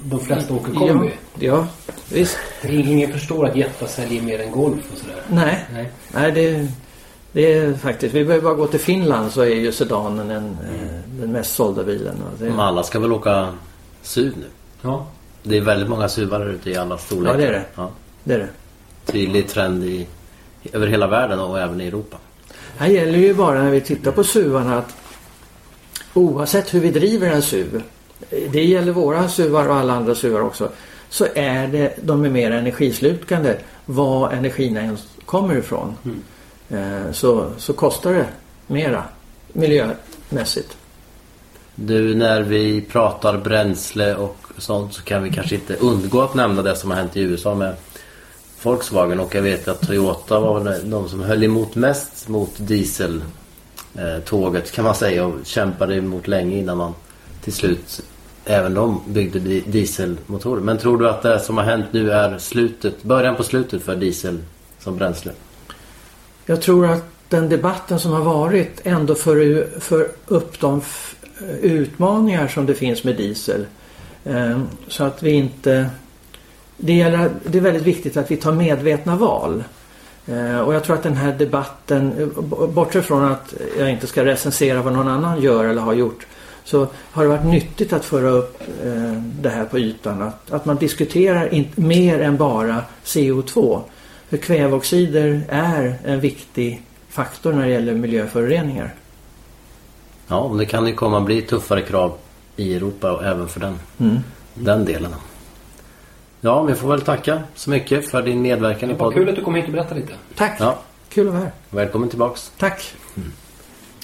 [0.05, 1.11] de flesta åker kombi.
[1.39, 2.39] Ja, ja visst.
[2.69, 5.23] Ingen förstår att Jetta säljer mer än Golf och sådär.
[5.29, 5.91] Nej, Nej.
[6.15, 6.69] nej det,
[7.33, 8.15] det är faktiskt.
[8.15, 11.85] Vi behöver bara gå till Finland så är ju sedanen en, eh, den mest sålda
[11.85, 12.15] bilen.
[12.23, 13.49] Och Men det, alla ska väl åka
[14.03, 14.47] SUV nu?
[14.83, 15.07] Ja.
[15.43, 17.39] Det är väldigt många SUVar ute i alla storlekar.
[17.39, 17.65] Ja, det är det.
[17.75, 17.91] Ja.
[18.25, 18.49] det är det.
[19.13, 20.07] Tydlig trend i,
[20.73, 22.17] över hela världen och även i Europa.
[22.77, 24.97] Här gäller ju bara när vi tittar på SUVarna att
[26.15, 27.83] oavsett hur vi driver en SUV,
[28.51, 30.69] det gäller våra SUVar och alla andra SUVar också,
[31.09, 35.95] så är det, de är mer energislukande var energin än kommer ifrån.
[36.69, 38.27] Eh, så, så kostar det
[38.67, 39.05] mera
[39.53, 40.77] miljömässigt.
[41.75, 46.63] Du, när vi pratar bränsle och sånt så kan vi kanske inte undgå att nämna
[46.63, 47.75] det som har hänt i USA med
[48.63, 54.85] Volkswagen och jag vet att Toyota var de som höll emot mest mot dieseltåget kan
[54.85, 56.95] man säga och kämpade emot länge innan man
[57.41, 58.03] till slut
[58.47, 60.61] även de byggde di- dieselmotorer.
[60.61, 63.97] Men tror du att det som har hänt nu är slutet, början på slutet för
[63.97, 64.39] diesel
[64.79, 65.33] som bränsle?
[66.47, 70.81] Jag tror att den debatten som har varit ändå för, för upp de
[71.63, 73.67] utmaningar som det finns med diesel.
[74.25, 75.91] Eh, Så att vi inte...
[76.77, 79.65] Det, gäller, det är väldigt viktigt att vi tar medvetna val.
[80.27, 84.25] Ehm, och jag tror att den här debatten, eh, bortsett från att jag inte ska
[84.25, 86.27] recensera vad någon annan gör eller har gjort,
[86.67, 90.23] så har det varit nyttigt att föra upp eh, det här på ytan.
[90.23, 93.81] Att, att man diskuterar inte mer än bara CO2.
[94.29, 98.95] För kväveoxider är en viktig faktor när det gäller miljöföroreningar.
[100.29, 102.13] Ja, och det kan ju komma bli tuffare krav
[102.57, 104.17] i Europa och även för den, Mm.
[104.55, 105.15] den delen.
[106.41, 109.29] Ja, vi får väl tacka så mycket för din medverkan i Vad kul podden.
[109.29, 110.13] att du kom hit och berättade lite.
[110.35, 110.57] Tack!
[110.61, 111.53] Ja, Kul att vara här.
[111.71, 112.53] välkommen tillbaks.
[112.59, 112.95] Tack!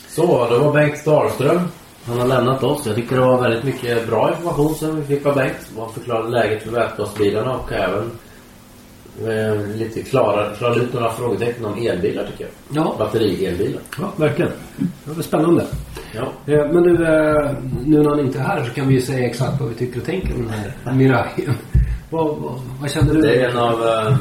[0.09, 1.61] Så, det var Bengt Dahlström.
[2.07, 2.87] Han har lämnat oss.
[2.87, 5.71] Jag tycker det var väldigt mycket bra information som vi fick av Bengt.
[5.79, 8.11] Han förklarade läget för vätgasbilarna och även
[9.21, 12.85] eh, lite klarare, klarade ut några frågetecken om elbilar tycker jag.
[12.85, 13.81] Ja, Batteri-elbilar.
[13.99, 14.51] ja verkligen.
[15.05, 15.65] Det var spännande.
[16.15, 16.53] Ja.
[16.53, 17.51] Eh, Men du, eh,
[17.85, 20.01] nu när han inte är här så kan vi ju säga exakt vad vi tycker
[20.01, 20.51] och tänker om den
[20.85, 21.55] här Mirajen.
[22.11, 23.21] Vad, vad, vad kände du?
[23.21, 24.17] Det är en av eh,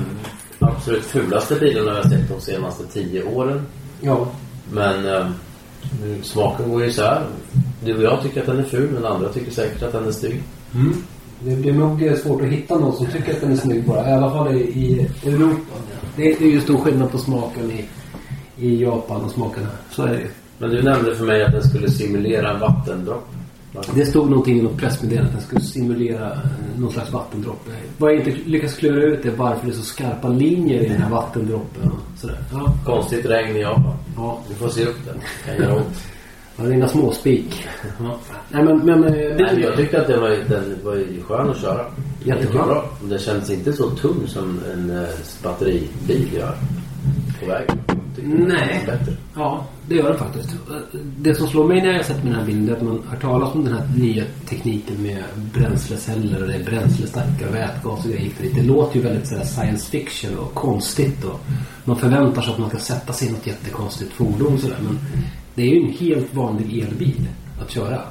[0.60, 3.66] absolut fulaste bilarna jag har sett de senaste tio åren.
[4.02, 4.28] Ja,
[4.74, 5.26] Men eh,
[6.04, 7.22] nu- smaken går ju isär.
[7.86, 10.12] Du och jag tycker att den är ful men andra tycker säkert att den är
[10.12, 10.44] snygg.
[10.76, 10.94] Mm.
[11.40, 14.10] Det, är nog eh, svårt att hitta någon som tycker att den är snygg bara.
[14.10, 15.76] I alla fall i, i Europa.
[16.16, 17.86] Det, är ju stor skillnad på smaken i,
[18.66, 19.74] i Japan och smaken här.
[19.92, 20.28] Så är det.
[20.58, 23.28] Men du nämnde för mig att den skulle simulera en vattendropp.
[23.96, 26.40] Det stod någonting i något pressmeddelande att den skulle simulera eh,
[26.78, 27.70] någon slags vattendropp.
[27.98, 31.02] Vad jag inte lyckas klura ut är varför det är så skarpa linjer i den
[31.02, 32.38] här vattendroppen och sådär.
[32.54, 33.94] Ja, Konstigt regn i Japan.
[34.16, 34.40] ja.
[34.50, 35.16] Du får se upp den.
[35.18, 36.11] Det kan göra ont.
[36.58, 37.68] Ja inga småspik.
[38.50, 41.62] Nej men, men eh, Nej, men jag tyckte att den var, den var skön att
[41.62, 41.86] köra.
[42.24, 42.66] Jättebra.
[42.66, 42.90] Bra.
[43.02, 45.10] Den känns inte så tung som en eh,
[45.44, 46.56] batteribil gör
[47.40, 47.78] på vägen.
[48.24, 48.90] Nej.
[49.36, 50.50] Ja, det gör den faktiskt.
[51.18, 53.18] Det som slår mig när jag sett med den här bilden är att man har
[53.18, 58.12] talat om den här nya tekniken med bränsleceller och det är bränslestackar och vätgas och
[58.12, 58.32] grejer.
[58.56, 61.40] Det låter ju väldigt sådär science fiction och konstigt och
[61.84, 64.78] man förväntar sig att man ska sätta sig i något jättekonstigt fordon sådär.
[64.84, 65.00] Men
[65.56, 67.28] det är ju en helt vanlig elbil
[67.62, 68.02] att köra.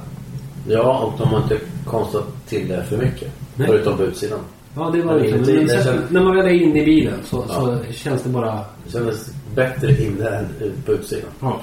[0.67, 3.31] Ja, och de har inte konstat till det för mycket.
[3.55, 3.67] Nej.
[3.67, 4.39] Förutom på utsidan.
[4.75, 5.31] Ja, det var det.
[5.31, 7.53] Men sen, känns- när man väl är inne i bilen så, Ja.
[7.87, 8.55] så känns det bara...
[8.85, 10.45] Det kändes bättre inne än
[10.85, 11.29] på utsidan.
[11.39, 11.61] Ja.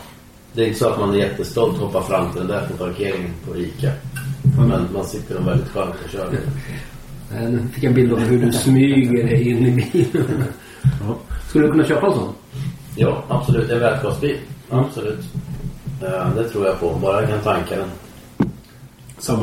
[0.52, 2.84] Det är inte så att man är jättestolt och hoppar fram till den där på
[2.84, 3.92] parkeringen på ICA.
[4.58, 6.30] Men man sitter nog väldigt skönt och kör.
[7.50, 10.44] Nu fick jag en bild av hur du smyger dig in i bilen.
[10.82, 11.16] Ja.
[11.48, 12.32] Skulle du kunna köpa en sån?
[12.96, 13.70] Ja, absolut.
[13.70, 14.36] En vätgasbil.
[14.70, 15.18] Absolut.
[16.37, 16.92] Det tror jag på.
[17.02, 17.88] Bara jag kan tanka den.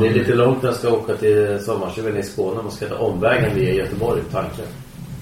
[0.00, 2.62] Det är lite långt när jag ska åka till sommarstugan i Skåne.
[2.62, 4.62] Man ska ta omvägen via Göteborg tanka.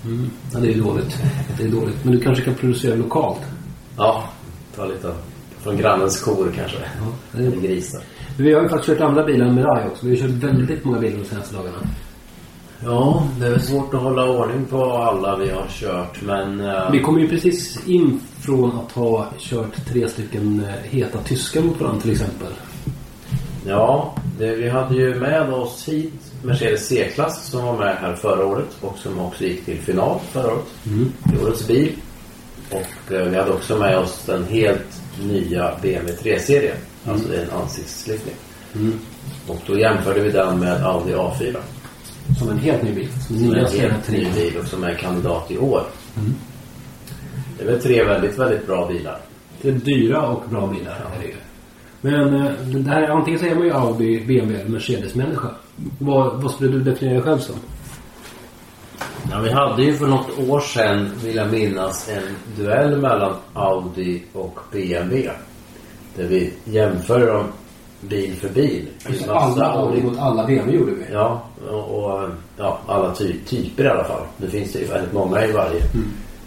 [0.04, 0.30] Mm.
[0.52, 1.16] Ja, det är dåligt.
[1.58, 2.04] Det är dåligt.
[2.04, 3.40] Men du kanske kan producera lokalt?
[3.96, 4.24] Ja,
[4.76, 5.12] ta lite
[5.62, 6.78] från grannens kor kanske.
[6.78, 8.00] Ja, det är- Eller grisar.
[8.38, 10.06] Vi har ju faktiskt kört andra bilar än Mirai också.
[10.06, 11.76] Vi har kört väldigt många bilar de senaste dagarna.
[12.84, 16.60] Ja, det är svårt att hålla ordning på alla vi har kört men...
[16.60, 21.62] eh, Vi kom ju precis in från att ha kört tre stycken eh, heta tyskar
[21.62, 22.52] mot varandra till exempel.
[23.66, 28.46] Ja, det, vi hade ju med oss hit Mercedes C-klass som var med här förra
[28.46, 30.64] året och som också gick till final förra året.
[31.34, 31.92] I årets bil.
[32.70, 36.76] Och eh, vi hade också med oss den helt nya BMW 3-serien.
[37.08, 38.34] Alltså det är en ansiktslyftning.
[39.48, 41.56] Och då jämförde vi den med Audi A4.
[42.38, 43.08] Som en helt ny bil.
[43.26, 45.82] Som en helt ny bil och som är kandidat i år.
[47.58, 49.18] Det är väl tre väldigt, väldigt bra bilar.
[49.62, 50.92] Det är dyra och bra bilar.
[50.92, 51.34] Är det.
[52.00, 55.48] Men eh, det här, antingen så är man ju Audi, BMW eller Mercedes-människa.
[55.98, 57.56] Vad, vad skulle du definiera dig själv som?
[59.30, 62.22] Ja, vi hade ju för något år sedan, vill jag minnas, en
[62.56, 65.30] duell mellan Audi och BMW.
[66.16, 67.46] Där vi jämför dem
[68.08, 68.88] bil för bil.
[69.06, 71.12] Alltså, alla Audi mot alla BMW gjorde vi.
[71.12, 74.22] Ja, och, ja, alla ty typer i alla fall.
[74.36, 75.80] Nu finns det ju väldigt många i varje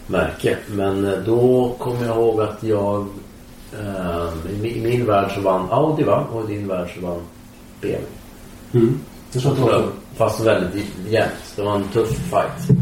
[0.06, 0.56] märke.
[0.66, 3.06] Men eh, då kommer jag ihåg att jag...
[3.72, 6.26] Eh, i, min, värld så vann Audi va?
[6.32, 7.20] Och i din värld så vann
[7.80, 8.06] BMW.
[8.72, 9.00] Mm.
[9.32, 9.82] Det så.
[10.16, 11.52] Fast väldigt jämnt.
[11.56, 12.77] Det var en tuff fight.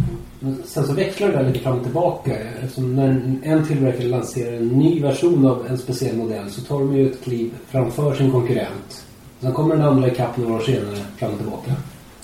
[0.47, 2.33] Men Sen så växlar det lite fram och tillbaka.
[2.63, 6.97] Eftersom när en- tillverkare lanserar en ny version av en speciell modell så tar de
[6.97, 9.05] ju ett kliv framför sin konkurrent.
[9.41, 11.73] Sen kommer den andra ikapp några år senare, fram och tillbaka.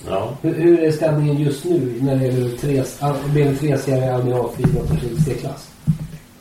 [0.09, 0.29] Ja.
[0.41, 2.83] Hur, hur är ställningen just nu när det gäller tre-
[3.33, 5.69] BMW 3-serie, Audi A4 och Mercedes C-klass?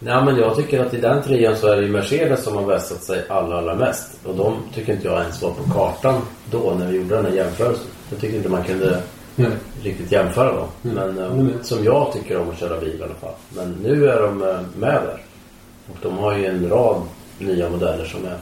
[0.07, 2.63] Ja, men jag tycker att i den trion så är det ju Mercedes som har
[2.67, 4.11] vässat sig allra, allra mest.
[4.25, 7.33] Och de tycker inte jag ens var på kartan då när vi gjorde den här
[7.33, 7.85] jämförelsen.
[8.11, 9.01] Jag tycker inte man kunde
[9.37, 9.49] Nej.
[9.83, 10.69] Riktigt jämföra dem.
[10.85, 10.95] Mm.
[10.97, 11.53] Men eh, Mm.
[11.63, 13.35] som jag tycker om att köra bil i alla fall.
[13.49, 15.23] Men nu är de eh, med där.
[15.91, 17.03] Och de har ju en rad
[17.39, 18.37] nya modeller som är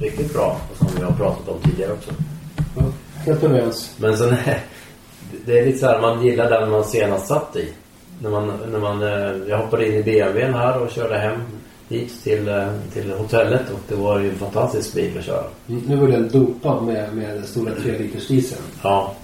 [0.00, 0.56] riktigt bra.
[0.70, 2.10] Och som vi har pratat om tidigare också.
[2.76, 2.82] Ja,
[3.24, 3.94] helt överens.
[3.96, 4.34] Men sen
[5.46, 7.68] det är lite så här, man gillar den man senast satt i.
[8.22, 11.40] När man, när man, eh, jag hoppade in i BMWn här och körde hem
[11.88, 15.44] hit till, till hotellet och det var ju en fantastisk bil att köra.
[15.66, 18.62] Nu var den dopad med, med den stora 3 liters dieseln.
[18.82, 19.14] Ja,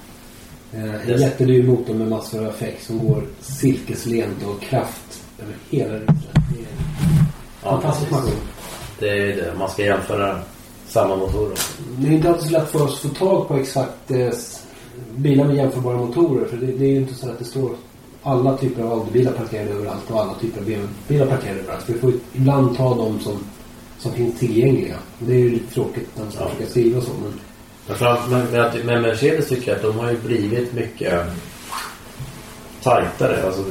[0.74, 5.94] Eh, en jättedyr motor med massor av effekt som går silkeslent och kraft över hela
[5.94, 6.16] rutan.
[7.62, 8.34] Ja fantastisk maskin.
[8.98, 9.54] Det är det.
[9.58, 10.38] Man ska jämföra
[10.88, 11.58] samma motorer.
[11.98, 14.30] Det är inte alltid så lätt för oss att få tag på exakt eh,
[15.16, 16.46] bilar med jämförbara motorer.
[16.46, 17.70] För det, det är ju inte så att det står
[18.22, 21.82] alla typer av Audi-bilar parkerade överallt och alla typer av BMW-bilar parkerade överallt.
[21.84, 23.38] För vi får ibland ta de som,
[23.98, 24.96] som finns tillgängliga.
[25.18, 26.48] Det är ju lite tråkigt när man ska Ja.
[26.48, 27.10] försöka skriva så.
[27.22, 27.32] Men
[27.88, 31.22] Men, fram, men, men, att- men Mercedes tycker jag att de har ju blivit mycket
[32.82, 33.42] tajtare.
[33.46, 33.64] Alltså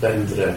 [0.00, 0.54] bättre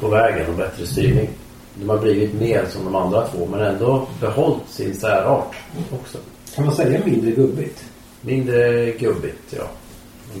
[0.00, 1.28] på vägen och bättre styrning.
[1.74, 5.54] De har blivit mer som de andra två men ändå behållit sin särart
[5.92, 6.18] också.
[6.54, 7.84] kan man säga mindre gubbigt?
[8.20, 9.64] Mindre gubbigt, ja.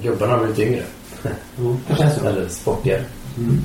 [0.02, 0.82] Gubbarna har blivit yngre.
[1.58, 1.76] Mm.
[2.26, 3.04] Eller sportigare.
[3.38, 3.58] Mm.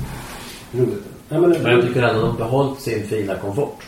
[0.72, 1.02] Roligt.
[1.28, 3.82] Ja, men, Men jag tycker ändå att de har behållit sin fina komfort.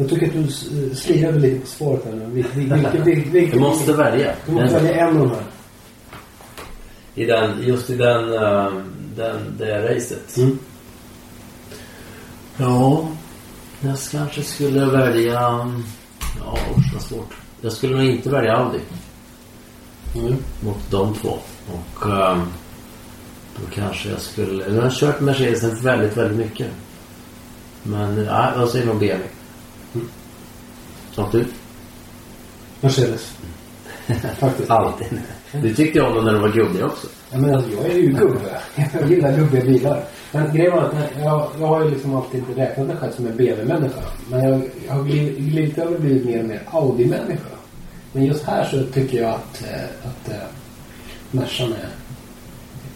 [0.00, 2.24] Jag tycker att du slirade lite på svaret här nu.
[2.54, 2.68] Vil-
[3.32, 4.32] vil- Du måste välja.
[4.46, 5.42] du måste välja en av de här.
[7.14, 8.72] I den, just i den, eh,
[9.16, 10.36] den, det racet.
[10.36, 10.58] Mm.
[12.56, 13.08] Ja,
[13.80, 15.32] jag kanske skulle välja...
[16.40, 16.58] Ja,
[16.94, 17.34] vad svårt.
[17.60, 18.78] Jag skulle nog inte välja Audi
[20.14, 20.36] Mm.
[20.64, 21.38] mot de två.
[21.66, 22.40] Och ehm,
[23.56, 24.74] då kanske jag skulle...
[24.74, 26.66] Jag har kört Mercedesen väldigt, väldigt mycket.
[27.82, 29.28] Men ja, jag säger nog BMW.
[31.18, 31.44] Och du?
[32.80, 33.38] Mercedes.
[34.38, 34.70] Faktiskt.
[34.70, 35.20] Alltid.
[35.52, 37.06] Du tyckte om dem när de var gubbiga också.
[37.30, 38.60] Ja, men alltså, jag är ju gubbe.
[38.92, 40.04] Jag gillar gubbiga bilar.
[40.32, 43.26] Men grejen var att jag, jag har ju liksom alltid inte räknat mig själv som
[43.26, 44.00] en BMW-människa.
[44.30, 47.48] Men jag, jag har glidit över och blivit mer och mer Audi-människa.
[48.12, 50.48] Men just här så tycker jag att, eh, att eh,
[51.30, 51.74] Mercan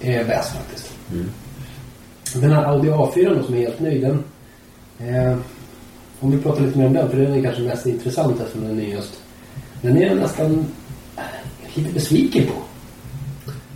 [0.00, 0.92] är, är bäst faktiskt.
[1.12, 1.30] Mm.
[2.35, 4.24] Den här Audi A4 då, som är helt ny, den...
[4.98, 5.37] Eh,
[6.22, 8.70] om vi pratar lite mer om den, för den är kanske mest intressant eftersom den
[8.70, 9.22] är nyast.
[9.80, 10.66] Den är jag nästan
[11.16, 11.22] eh,
[11.74, 12.52] lite besviken på.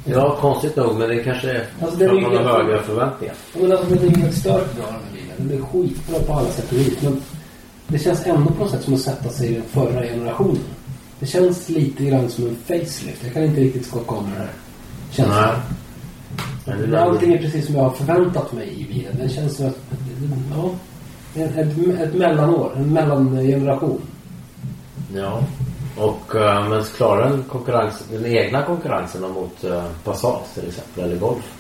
[0.05, 0.99] Ja, konstigt nog.
[0.99, 3.35] Men det kanske är Alltså, för det är att man har höga förväntningar.
[3.55, 5.49] Ja, Men alltså den är helt stört bra den bilen.
[5.49, 7.03] Den är skitbra på alla sätt och vis.
[7.03, 7.23] Men
[7.87, 10.65] det känns ändå på något sätt som att sätta sig i den förra generationen.
[11.21, 13.25] Det känns lite grann som en facelift.
[13.25, 14.51] Jag kan inte riktigt skaka om den här
[15.11, 15.55] känslan.
[16.67, 16.77] Nej.
[16.79, 19.17] Men det är Allting är precis som jag har förväntat mig i bilen.
[19.19, 19.79] Den känns som att,
[20.57, 20.71] ja,
[21.37, 24.01] ett, ett, mellanår, en mellangeneration.
[25.15, 25.43] Ja.
[25.97, 31.17] Och uh, men klarar den konkurrens, den egna konkurrensen mot uh, Passat till exempel eller
[31.17, 31.53] Golf?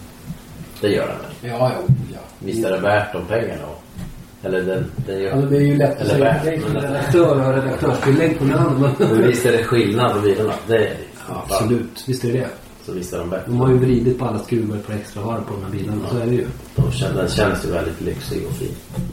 [0.80, 1.50] Det gör den väl?
[1.50, 2.18] Ja, ja, ja.
[2.38, 3.62] Visst är det värt de pengarna?
[3.66, 3.82] Och,
[4.46, 8.38] eller den, den gör, Alltså, det är ju lätt att säga men- redaktör och redaktörstillägg
[8.38, 9.26] på men Men...
[9.26, 10.52] visst är det skillnad på bilarna?
[10.66, 10.96] Det är det.
[11.28, 12.04] Ja, absolut.
[12.06, 12.48] Visst är det det.
[12.86, 13.44] Så visst är de bättre.
[13.46, 16.08] De har ju vridit på alla skruvar på extra varv på de här bilarna.
[16.10, 16.46] Så är det ju.
[16.76, 18.72] De känns, den känns ju väldigt lyxig och fin.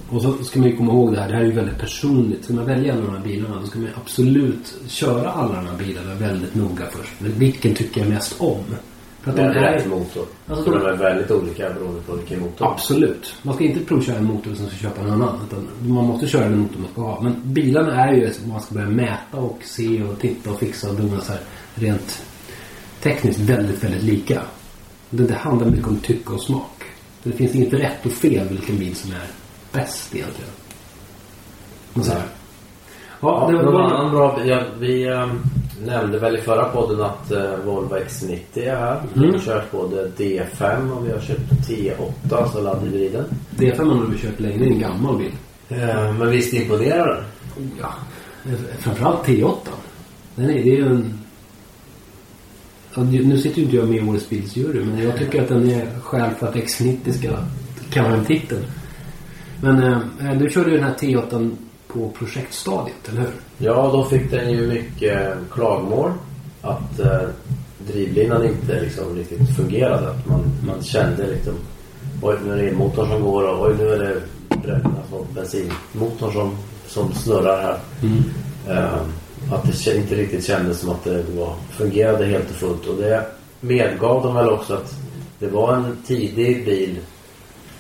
[0.10, 1.28] Och så ska man ju komma ihåg det här.
[1.28, 2.44] Det här är ju väldigt personligt.
[2.44, 5.66] Ska man välja en av de här bilarna då ska man absolut köra alla de
[5.68, 7.12] här bilarna väldigt noga först.
[7.20, 8.60] Men Vilken tycker jag mest om?
[9.22, 9.90] För att de Med rätt är...
[9.90, 10.26] motor.
[10.48, 12.72] Alltså, Så de- är väldigt olika beroende på vilken motor.
[12.72, 13.34] Absolut.
[13.42, 15.40] Man ska inte provköra en motor som ska köpa en annan.
[15.88, 17.22] Man måste köra den motor man ska ha.
[17.22, 20.90] Men bilarna är ju som man ska börja mäta och se och titta och fixa
[20.90, 21.42] och dona så här
[21.76, 22.22] rent
[23.04, 24.42] tekniskt väldigt, väldigt lika.
[25.10, 26.84] Det, det handlar mycket om tycke och smak.
[27.24, 29.28] Det finns inget rätt och fel vilken bil som är
[29.72, 30.52] bäst egentligen.
[31.94, 32.22] Man säger.
[33.22, 34.46] Ja, Ja, det var någon annan bra...
[34.46, 35.42] Ja, vi ehm,
[35.86, 39.02] nämnde väl i förra podden att uh, Volvo X90 är här.
[39.14, 39.34] Vi Mm.
[39.34, 41.38] har kört både D5 och vi har kört
[41.68, 43.26] T8, alltså laddhybriden.
[43.56, 44.58] D5 har vi kört länge.
[44.58, 45.32] Det är en gammal bil.
[45.72, 47.26] Uh, men visst imponerar
[47.56, 47.72] den?
[47.80, 47.94] Ja.
[48.80, 49.56] Framförallt T8.
[50.36, 51.20] Den är, det är ju en...
[52.96, 56.00] Nu sitter ju inte jag med i årets bilsjury men jag tycker att den är
[56.00, 57.30] skäl för att X90 ska
[57.92, 58.58] kan ha en titel.
[59.62, 61.56] Men eh, du körde ju den här T8
[61.88, 63.32] på projektstadiet, eller hur?
[63.58, 66.12] Ja, då fick den ju mycket klagomål.
[66.62, 67.22] Att eh,
[67.88, 70.10] drivlinan inte liksom riktigt fungerade.
[70.10, 71.54] Att man, man kände liksom
[72.22, 74.22] Oj, nu är det elmotorn som går och oj, nu är det
[74.76, 77.80] alltså, bensinmotorn som, som snurrar här.
[78.68, 79.02] Eh,
[79.52, 82.86] att det inte riktigt kändes som att det var, fungerade helt och fullt.
[82.86, 83.26] Och det
[83.60, 84.94] medgav de väl också att
[85.40, 87.00] det var en tidig bil.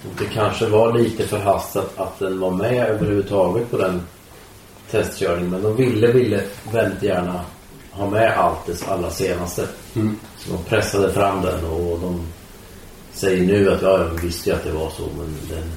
[0.05, 4.01] Och det kanske var lite förhastat att den var med överhuvudtaget på den
[4.91, 5.49] testkörningen.
[5.49, 7.41] Men de ville, ville väldigt gärna
[7.91, 9.67] ha med allt det allra senaste.
[9.95, 10.19] Mm.
[10.37, 12.21] Så de pressade fram den och de
[13.13, 15.71] säger nu att ja, jag visste ju att det var så men den,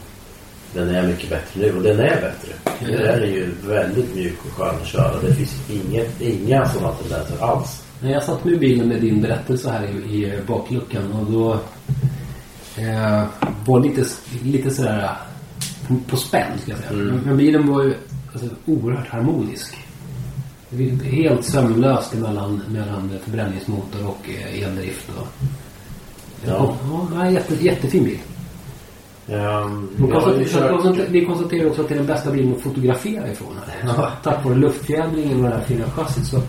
[0.76, 2.52] den är mycket bättre nu och den är bättre.
[2.94, 5.20] Är den ju väldigt mjuk och skön att köra.
[5.20, 7.82] Det finns inget, inga sådana tendenser alls.
[8.00, 11.52] När jag satt med bilen med din berättelse här i, i bakluckan och då
[12.82, 13.24] eh,
[13.66, 14.04] var lite,
[14.42, 15.10] lite sådär
[16.08, 16.90] på spänn ska jag säga.
[16.90, 17.20] Mm.
[17.24, 17.94] Men, bilen var ju
[18.32, 19.76] alltså, oerhört harmonisk.
[21.04, 25.08] Helt sömlöst mellan, mellan förbränningsmotor och eh, eldrift.
[25.18, 25.26] Och,
[26.46, 26.76] Ja.
[26.90, 28.18] ja, ja jätte, jättefin bil.
[29.28, 33.48] Um, Vi konstaterar, konstaterar- också att det är den bästa bilen att fotografera ifrån.
[33.66, 33.92] Här.
[33.96, 34.12] Ja.
[34.22, 36.40] Tack vare luftfjädringen och det här fina chassit så,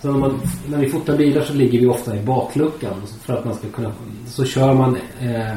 [0.00, 3.44] så när, man, när vi fotar bilar så ligger vi ofta i bakluckan för att
[3.44, 3.92] man ska kunna
[4.26, 5.56] så kör man eh,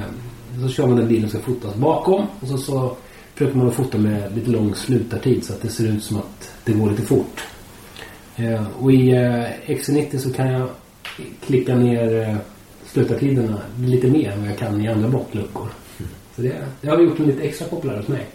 [0.61, 2.95] så kör man den bilen som ska fotas bakom och så, så
[3.33, 6.51] försöker man att fota med lite lång slutartid så att det ser ut som att
[6.63, 7.43] det går lite fort.
[8.35, 9.45] Eh, och i eh,
[9.75, 10.67] XC90 så kan jag
[11.45, 12.35] klicka ner eh,
[12.85, 15.67] slutartiderna lite mer än vad jag kan i andra bakluckor.
[16.35, 18.27] Så det, det har vi gjort den lite extra populär hos mig.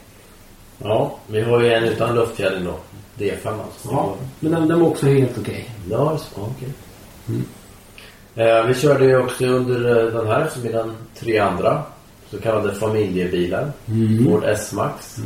[0.78, 2.74] ja, vi har ju en utan luftfjädring då.
[3.18, 3.88] D5 alltså.
[3.90, 5.70] Ja, men den, den var också helt okej.
[5.90, 6.68] Ja, så- okej.
[8.34, 11.82] Eh, vi körde ju också under eh, den här eftermiddagen tre andra
[12.30, 13.72] så kallade familjebilar.
[13.88, 14.24] Mm.
[14.24, 15.16] Ford S-Max,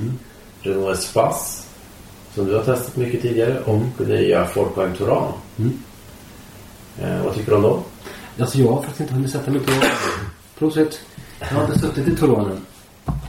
[0.62, 1.62] Renault Espace
[2.34, 5.32] som du har testat mycket tidigare och nya Folkvagn Touran.
[5.58, 5.78] Mm.
[7.02, 7.80] Eh, vad tycker du om dem?
[8.40, 9.72] Alltså jag har faktiskt inte hunnit sätta mig på
[10.58, 11.00] Prosit.
[11.50, 12.58] Jag har inte suttit i Toronen.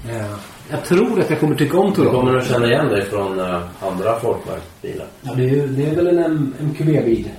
[0.09, 0.31] Eh,
[0.71, 2.13] jag tror att jag kommer tycka om Du Toronen.
[2.15, 5.07] kommer att känna igen dig från eh, andra Folkvagnsbilar.
[5.21, 7.29] Ja, det, är, ju- det är väl en MQB-bil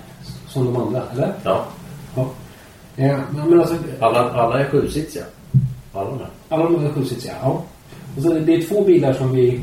[0.48, 1.32] som de andra, eller?
[1.44, 1.64] Ja,
[2.14, 2.28] Ja.
[2.96, 5.24] Eh, men alltså, alla, alla är sjusitsiga.
[5.92, 6.28] Alla de här.
[6.48, 7.62] alla de är sjusitsiga, ja.
[8.16, 9.60] Och så, det är två bilar som vi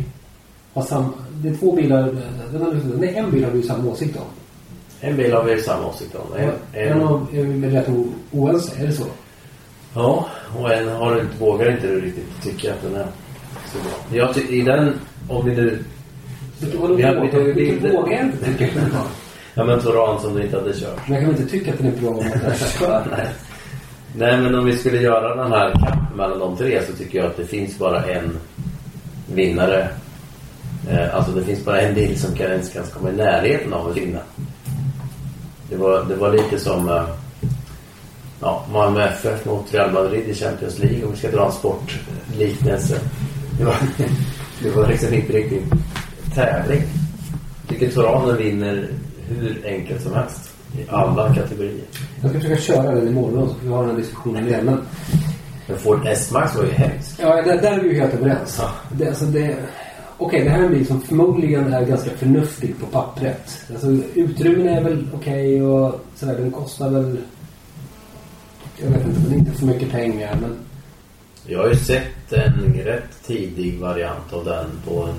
[0.74, 1.14] har sam...
[1.34, 2.16] Det är två bilar...
[3.00, 4.24] Nej, en bil har vi samma åsikt om.
[5.00, 6.38] En bil har vi samma åsikt om.
[6.38, 7.88] En, En en, av är vi rätt
[8.32, 9.04] oense, är det så?
[9.94, 10.28] Ja,
[10.58, 13.08] och en har du inte, vågar inte du riktigt tycka att den är
[13.72, 14.18] så bra.
[14.20, 14.94] Jag ty- I den,
[15.30, 15.84] om vi nu...
[16.60, 19.06] Vadå Vi vi- vi- vågar jag inte tycka att den har?
[19.54, 21.08] Ja men Touran som du inte hade kört.
[21.08, 23.08] Men jag kan inte tycka att den är bra om att den kör?
[23.18, 23.28] Nej.
[24.16, 27.28] Nej men om vi skulle göra den här kampen mellan de tre så tycker jag
[27.28, 28.38] att det finns bara en
[29.34, 29.88] vinnare.
[30.90, 33.88] Eh, alltså det finns bara en bil som kan ens kan komma i närheten av
[33.90, 34.20] att vinna.
[35.70, 37.04] Det var, det var lite som eh,
[38.44, 43.00] ja, Malmö FF mot Real Madrid i Champions League om vi ska dra en sportliknelse.
[43.58, 43.76] Det var,
[44.64, 45.64] det var liksom inte riktigt
[46.36, 46.82] tävling.
[47.68, 48.88] Tycker Toranen vinner
[49.28, 51.84] hur enkelt som helst i alla kategorier.
[52.22, 54.66] Jag ska försöka köra den imorgon så får vi ha den här diskussionen igen.
[54.66, 54.78] Men
[55.68, 57.20] Men Ford S-Max var ju hemskt.
[57.22, 58.56] ja, där, där är vi ju helt överens.
[58.62, 58.70] Ja.
[58.92, 59.56] Det, alltså det,
[60.18, 63.66] okej, det här är en bil som förmodligen är ganska förnuftig på pappret.
[63.72, 66.36] Alltså, utrymmen är väl okej och sådär.
[66.40, 67.18] Den kostar väl...
[68.78, 70.38] Jag vet inte, men inte för mycket pengar.
[70.42, 70.58] Men
[71.48, 75.16] Jag har ju sett en rätt tidig variant av den på en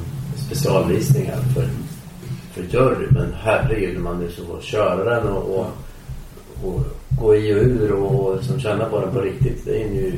[0.47, 1.69] specialvisning här för,
[2.53, 3.07] för jury.
[3.11, 5.67] Men herregud, man nu så får köra den och, och,
[6.65, 6.81] och
[7.21, 9.65] gå i och ur och liksom känna på den på riktigt.
[9.65, 10.13] Det är ju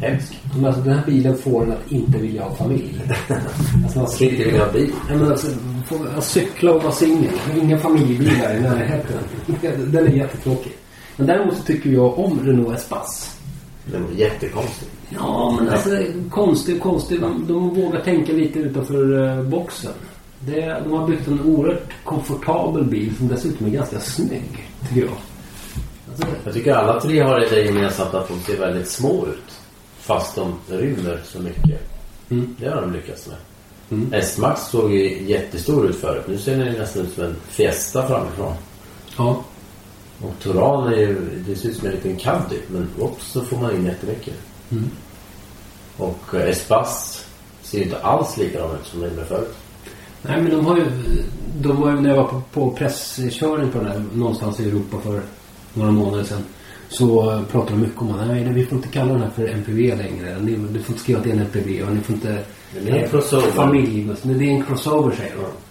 [0.00, 0.34] hemskt.
[0.54, 3.00] men alltså, den här bilen får en att inte vilja ha familj.
[3.84, 4.92] Alltså, man skulle inte vilja ha bil.
[5.08, 5.46] Nej, men alltså,
[6.20, 7.32] cykla och vara singel.
[7.62, 9.18] Inga familjebilar i närheten.
[9.92, 10.72] Den är jättetråkig.
[11.20, 13.26] Men däremot så tycker jag om Renault Espace.
[13.84, 14.90] Det var jättekonstigt.
[15.08, 15.90] Ja, men alltså
[16.30, 17.20] konstigt, konstigt.
[17.20, 19.92] De, de vågar tänka lite utanför eh, boxen.
[20.40, 25.10] Det, de har byggt en oerhört komfortabel bil som dessutom är ganska snygg, tycker jag.
[26.10, 29.60] Alltså, Jag tycker alla tre har det gemensamt att de ser väldigt små ut.
[29.98, 31.80] Fast de rymmer så mycket.
[32.30, 32.56] Mm.
[32.60, 33.36] Det har de lyckats med.
[33.90, 34.12] Mm.
[34.12, 36.24] S-Max såg ju jättestor ut förut.
[36.28, 38.54] Nu ser den nästan ut som en Fiesta framifrån.
[39.16, 39.44] ja.
[40.22, 42.56] Och Touran är ju, det ser ut som en liten Caddy.
[42.68, 44.34] Men också så får man in jättemycket.
[44.70, 44.90] Mm.
[45.96, 47.24] Och eh, Espace
[47.62, 49.56] ser ju inte alls likadan ut som den gjorde förut.
[50.22, 50.84] Nej, men de har ju...
[51.60, 54.98] De har ju när jag var på, på presskörning på den här någonstans i Europa
[55.00, 55.20] för
[55.74, 56.44] några månader sedan.
[56.88, 59.96] Så pratade de mycket om att nej, vi får inte kalla den här för MPV
[59.96, 60.38] längre.
[60.40, 62.44] Ni, du får inte skriva att det är en MPV och ni får inte...
[62.84, 63.50] Det är en crossover.
[63.50, 64.24] Familjebuss.
[64.24, 65.69] Men det är en crossover säger de.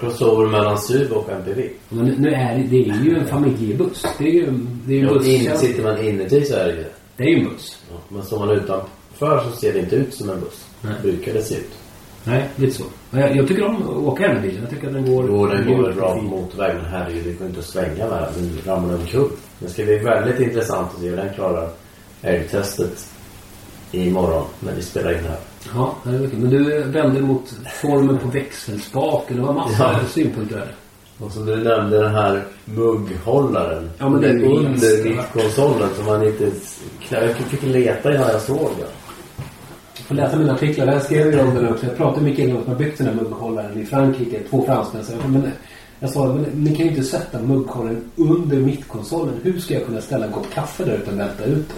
[0.00, 1.68] Crossover mellan SUV och MPV.
[1.88, 4.06] Men nu, nu är det, det är ju en familjebuss.
[4.18, 4.52] Det är ju,
[4.86, 5.26] det är ju en buss.
[5.26, 6.84] in, sitter man inuti så är det ju
[7.16, 7.24] det.
[7.24, 7.78] Är ju en buss.
[7.90, 10.66] Ja, men står man utanför så ser det inte ut som en buss.
[10.80, 10.92] Nej.
[11.02, 11.70] Brukar det se ut.
[12.24, 12.84] Nej, lite så.
[13.10, 14.60] Jag, jag tycker om att åka den här bilen.
[14.60, 15.24] Jag tycker att den går...
[15.28, 16.30] Jo, den går väl bra på fin.
[16.30, 16.76] motorväg.
[16.76, 18.48] Men herregud, det går inte att svänga med den.
[18.64, 19.30] Den ramlar omkull.
[19.58, 21.68] Det ska bli väldigt intressant att se hur den klarar
[22.22, 23.08] älgtestet
[23.92, 25.38] imorgon när vi spelar in här.
[25.74, 26.38] Ja, det är mycket.
[26.38, 29.36] Men du vände mot formen på växelspaken.
[29.36, 30.00] Det var massor Ja.
[30.00, 30.74] av synpunkter där.
[31.26, 33.90] Och som du nämnde den här mugghållaren.
[33.98, 36.50] Ja, men den är under mittkonsolen som man inte...
[37.10, 38.86] Jag fick leta innan jag såg den.
[39.96, 40.86] Jag får läsa mina artiklar.
[40.86, 41.86] Där skrev jag om den också.
[41.86, 44.40] Jag pratade med killen som har byggt den här mugghållaren i Frankrike.
[44.50, 45.04] Två fransmän.
[45.04, 45.50] Så jag, men,
[46.00, 49.34] jag sa, men ni kan ju inte sätta mugghållaren under mittkonsolen.
[49.42, 51.76] Hur ska jag kunna ställa en kopp kaffe där utan välta ut den?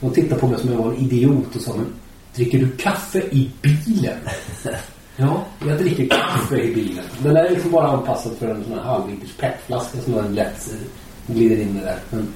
[0.00, 1.86] De tittade på mig som om jag var en idiot och sa, men
[2.34, 4.18] dricker du kaffe i bilen?
[5.16, 7.04] ja, jag dricker kaffe i bilen.
[7.22, 10.70] Den där är liksom bara anpassad för en sån här halvliters petflaska som man lätt
[10.72, 11.98] eh, glider in i där.
[12.10, 12.28] Men,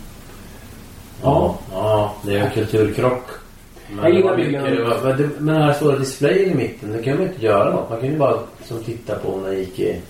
[1.22, 3.24] Ja, ja det är en kulturkrock.
[3.88, 4.44] Jag Men, gillar det
[5.02, 5.30] var bilden.
[5.38, 7.90] men, den här stora displayen i mitten, det kan man inte göra något.
[7.90, 10.00] Man kan ju bara som titta på den gick i,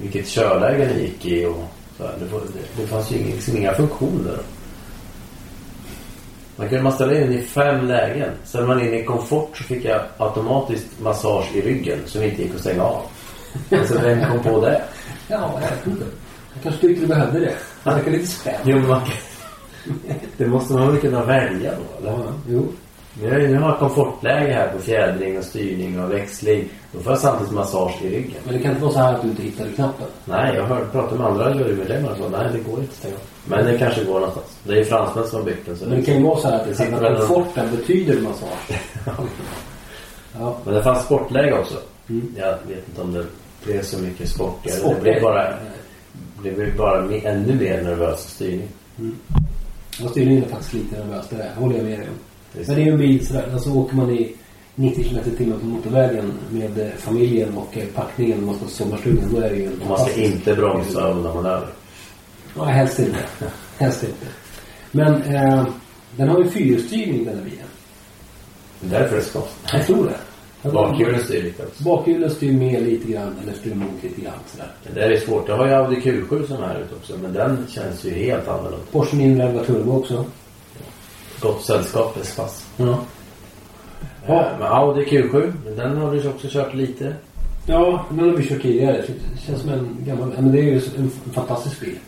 [0.00, 1.64] vilket körläge den gick i och
[1.98, 2.12] så här.
[2.18, 4.38] Det, det, det fanns ju liksom inga funktioner.
[6.56, 8.30] Man kunde man ställa in i fem lägen.
[8.44, 12.54] Ställer man in i komfort så fick jag automatiskt massage i ryggen som inte gick
[12.54, 13.02] att stänga av.
[13.70, 14.82] Alltså vem kom på det?
[15.28, 16.04] ja, jag vet inte.
[16.54, 17.54] Jag kanske tyckte du behövde det.
[17.84, 18.70] Det verkar lite spännande.
[18.70, 19.00] Jo, man.
[20.36, 22.18] Det måste man väl kunna välja då, eller?
[22.18, 22.72] Ja, jo.
[23.22, 26.68] Nu har nu har jag komfortläge här på fjädring och styrning och växling.
[26.92, 28.40] Då får jag samtidigt massage i ryggen.
[28.44, 30.06] Men det kan inte vara så här att du inte hittade knappen.
[30.24, 32.28] Nej, jag hörde prata med andra jurymedlemmar och så.
[32.28, 33.12] Nej, det går inte av.
[33.44, 34.58] Men det kanske går någonstans.
[34.64, 35.76] Det är ju fransmän som har byggt den.
[35.76, 38.80] Så Men det kan ju vara så här att själva väl någon- komforten betyder massage.
[40.38, 40.56] ja.
[40.64, 41.74] Men det fanns sportläge också.
[42.08, 42.34] Mm.
[42.36, 43.24] Jag vet inte om det
[43.64, 44.94] blev så mycket sportigare.
[44.94, 45.54] Det blev bara,
[46.42, 48.68] det blev bara ännu mer nervös styrning.
[50.04, 51.26] Och styrningen är faktiskt lite nervös.
[51.30, 52.14] Det håller jag med dig om.
[52.54, 53.50] Men det är ju en bil sådär.
[53.52, 54.34] Alltså åker man i
[54.74, 59.34] 90 km i timmen på motorvägen med eh, familjen och eh, packningen och sommarstugan.
[59.34, 61.68] Då är det ju en man ska inte bromsa undan man över.
[62.56, 63.18] Nej, helst inte.
[63.78, 64.26] helst inte.
[64.90, 65.66] Men eh,
[66.16, 67.66] den har ju fyrhjulsstyrning den här bilen.
[68.80, 69.42] Det är därför det ska.
[69.72, 70.16] Jag tror det.
[70.70, 71.82] Bakhjulen styr lite också.
[71.82, 74.68] Bakhjulen styr med lite grann eller styr emot lite grann sådär.
[74.82, 75.48] Det där är svårt.
[75.48, 77.18] Jag har ju Audi Q7 som är ute också.
[77.22, 78.86] Men den känns ju helt annorlunda.
[78.92, 80.24] Porsche 911 Turbo också.
[81.44, 82.66] Gott sällskap Espas.
[82.76, 82.98] Ja.
[84.26, 84.46] Ja.
[84.58, 87.14] Men Audi Q7, men den har du också kört lite.
[87.66, 88.96] Ja, den har vi kört tidigare.
[88.96, 90.28] Det känns som en gammal...
[90.28, 91.98] Men det är ju en fantastisk bil.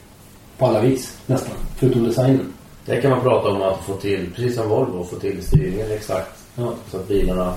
[0.58, 1.54] På alla vis, nästan.
[1.76, 2.52] Förutom designen.
[2.84, 6.38] Det kan man prata om att få till, precis som Volvo, få till styrningen exakt.
[6.54, 6.72] Ja.
[6.90, 7.54] Så att bilarna...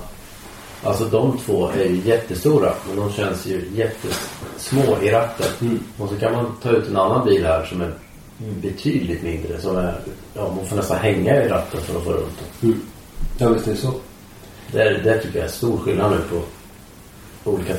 [0.84, 5.46] Alltså de två är ju jättestora, men de känns ju jättesmå i ratten.
[5.60, 5.78] Mm.
[5.98, 7.92] Och så kan man ta ut en annan bil här som är
[8.62, 9.60] betydligt mindre.
[9.60, 10.00] Som är,
[10.34, 12.70] ja, man får nästan hänga i ratten för att få runt den.
[12.70, 12.80] Mm.
[13.38, 13.92] Ja, visst är det så.
[14.72, 17.74] Det, är- det tycker jag är stor skillnad nu på olika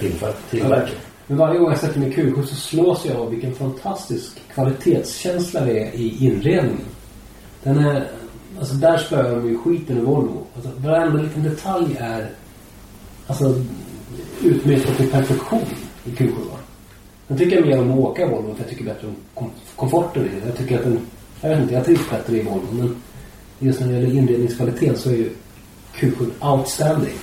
[0.49, 0.89] tillverkare.
[1.27, 5.65] Men varje gång jag sätter mig i Q7 så slås jag av vilken fantastisk kvalitetskänsla
[5.65, 6.85] det är i inredningen.
[7.63, 8.07] Den är...
[8.59, 10.45] Alltså där spöar de ju skiten i Volvo.
[10.55, 12.29] Alltså, varenda liten detalj är
[13.27, 13.55] alltså
[14.43, 15.65] utmejslad till perfektion
[16.05, 16.33] i Q7.
[17.31, 20.27] Jag tycker mer om att åka Volvo för jag tycker bättre om kom- komforten i
[20.27, 20.41] den.
[20.47, 20.99] Jag tycker att den...
[21.41, 22.95] Jag vet inte, jag trivs bättre i Volvo men
[23.59, 25.29] just när det gäller inredningskvaliteten så är ju
[25.95, 27.13] Q7 outstanding.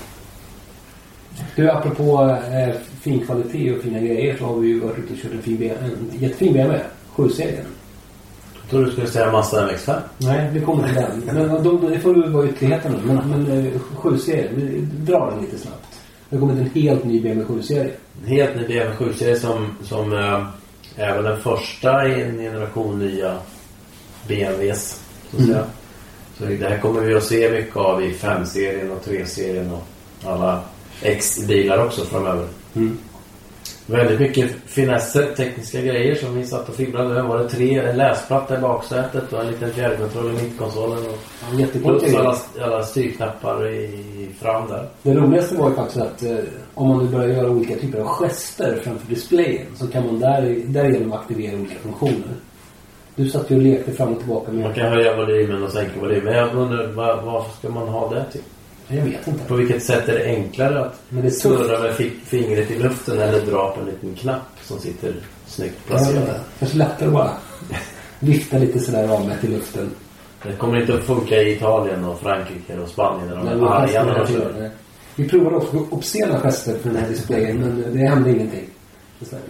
[1.57, 5.19] Du, apropå eh, fin kvalitet och fina grejer så har vi ju varit ute och
[5.19, 6.85] kört en, fin BMW, en jättefin BMW.
[7.17, 7.65] 7-serien.
[8.61, 10.01] Jag trodde du skulle säga Mazda MX-5.
[10.19, 11.23] Nej, vi kommer till den.
[11.49, 12.99] Men då, det får du vara ytterligheten nu.
[13.13, 14.81] Men, men eh, 7-serien, vi
[15.13, 15.98] drar den lite snabbt.
[16.31, 17.91] Det har kommit en helt ny BMW 7-serie.
[18.23, 20.47] En helt ny BMW 7-serie som, som eh,
[20.97, 23.39] är väl den första i en generation nya
[24.29, 25.01] BMWs.
[25.31, 25.49] Så Mm.
[25.49, 25.65] säga.
[26.39, 29.85] Så det här kommer vi att se mycket av i 5-serien och 3-serien och
[30.25, 30.61] alla
[31.03, 32.47] X-bilar också framöver.
[32.77, 32.99] Mm.
[33.91, 37.25] Väldigt mycket finesser, tekniska grejer som vi satt och fibblade med.
[37.25, 40.99] Var det tre, en läsplatta i baksätet och en liten fjärrkontroll i mittkonsolen.
[41.07, 44.89] Och plus alla, alla styrknappar i, fram där.
[45.03, 46.37] Det roligaste var ju faktiskt att eh,
[46.75, 50.63] om man nu börjar göra olika typer av gester framför displayen så kan man där,
[50.67, 52.35] därigenom aktivera olika funktioner.
[53.15, 54.75] Du satt ju och lekte fram och tillbaka Man med...
[54.75, 56.25] kan höja volymen och sänka volymen.
[56.25, 58.43] Men jag undrar var, varför ska man ha det till?
[58.89, 59.45] Jag vet inte.
[59.45, 63.19] På vilket sätt är det enklare att Men det snurra med fi- fingret i luften
[63.21, 65.15] eller dra på en liten knapp som sitter
[65.47, 66.35] snyggt placerad?
[66.59, 67.31] Kanske lättare bara
[68.21, 69.91] vifta lite sådär avmätt i luften.
[70.43, 73.65] Det kommer inte att funka i Italien och Frankrike och Spanien när de är vi
[73.67, 74.71] arga när de kör.
[75.17, 78.65] Vi provade också obscena gester för den här displayen men det hände ingenting.
[79.19, 79.41] Dessvärre.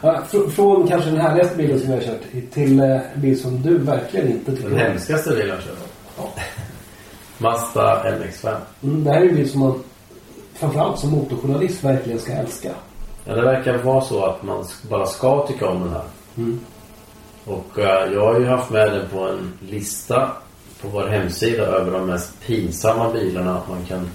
[0.00, 3.40] Ja, fr- från kanske den härligaste bilen som jag har kört till eh, en bil
[3.40, 5.72] som du verkligen inte tycker Den hemskaste bilen jag kör.
[6.18, 6.34] Ja.
[7.38, 8.56] Mazda MX-5.
[8.82, 9.84] Mm, det här är en bil som man
[10.54, 12.70] framförallt som motorjournalist verkligen ska älska.
[13.24, 16.04] Ja, det verkar vara så att man bara ska tycka om den här.
[16.36, 16.60] Mm.
[17.44, 20.30] Och eh, jag har ju haft med den på en lista
[20.82, 24.10] på vår hemsida över de mest pinsamma bilarna man kan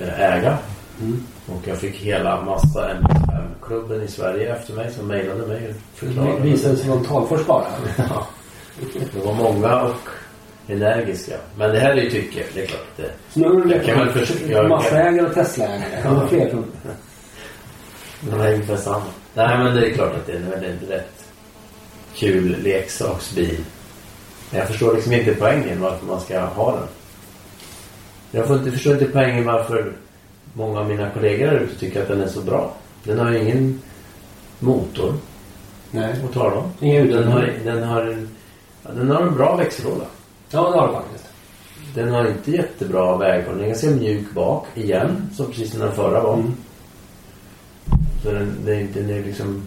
[0.00, 0.58] eh, äga.
[1.00, 1.22] Mm.
[1.46, 6.42] Och jag fick hela massa M5-klubben i Sverige efter mig som mejlade mig och Det
[6.42, 7.66] visade sig vara en talfors bara.
[7.96, 8.26] Ja.
[9.12, 10.08] Det var många och
[10.68, 11.34] energiska.
[11.58, 12.86] Men det här är ju tycke, det är klart.
[12.96, 16.02] Det, du Jag kan väl försöka- massaägare och Tesla-ägare.
[16.02, 16.50] Kan vara fler
[18.20, 19.04] de är ungefär samma.
[19.34, 21.24] Nej men det är klart att det är en väldigt rätt
[22.14, 23.64] kul leksaksbil.
[24.50, 26.88] Men jag förstår liksom inte poängen varför man ska ha den.
[28.30, 29.92] Jag får inte, förstår inte poängen varför
[30.52, 32.74] många av mina kollegor där ute tycker att den är så bra.
[33.04, 33.82] Den har ju ingen
[34.58, 35.14] motor
[35.90, 36.14] Nej.
[36.24, 36.72] att tala om.
[36.80, 38.28] Ingen Den har, den har, en,
[38.82, 40.04] den har en bra växellåda.
[40.56, 41.24] Ja, det har du faktiskt.
[41.94, 43.56] Den har inte jättebra väghållning.
[43.56, 45.30] Den är ganska mjuk bak igen.
[45.34, 46.34] Som precis som den förra var.
[46.34, 46.52] Mm.
[48.22, 49.62] Så den, den, den är liksom...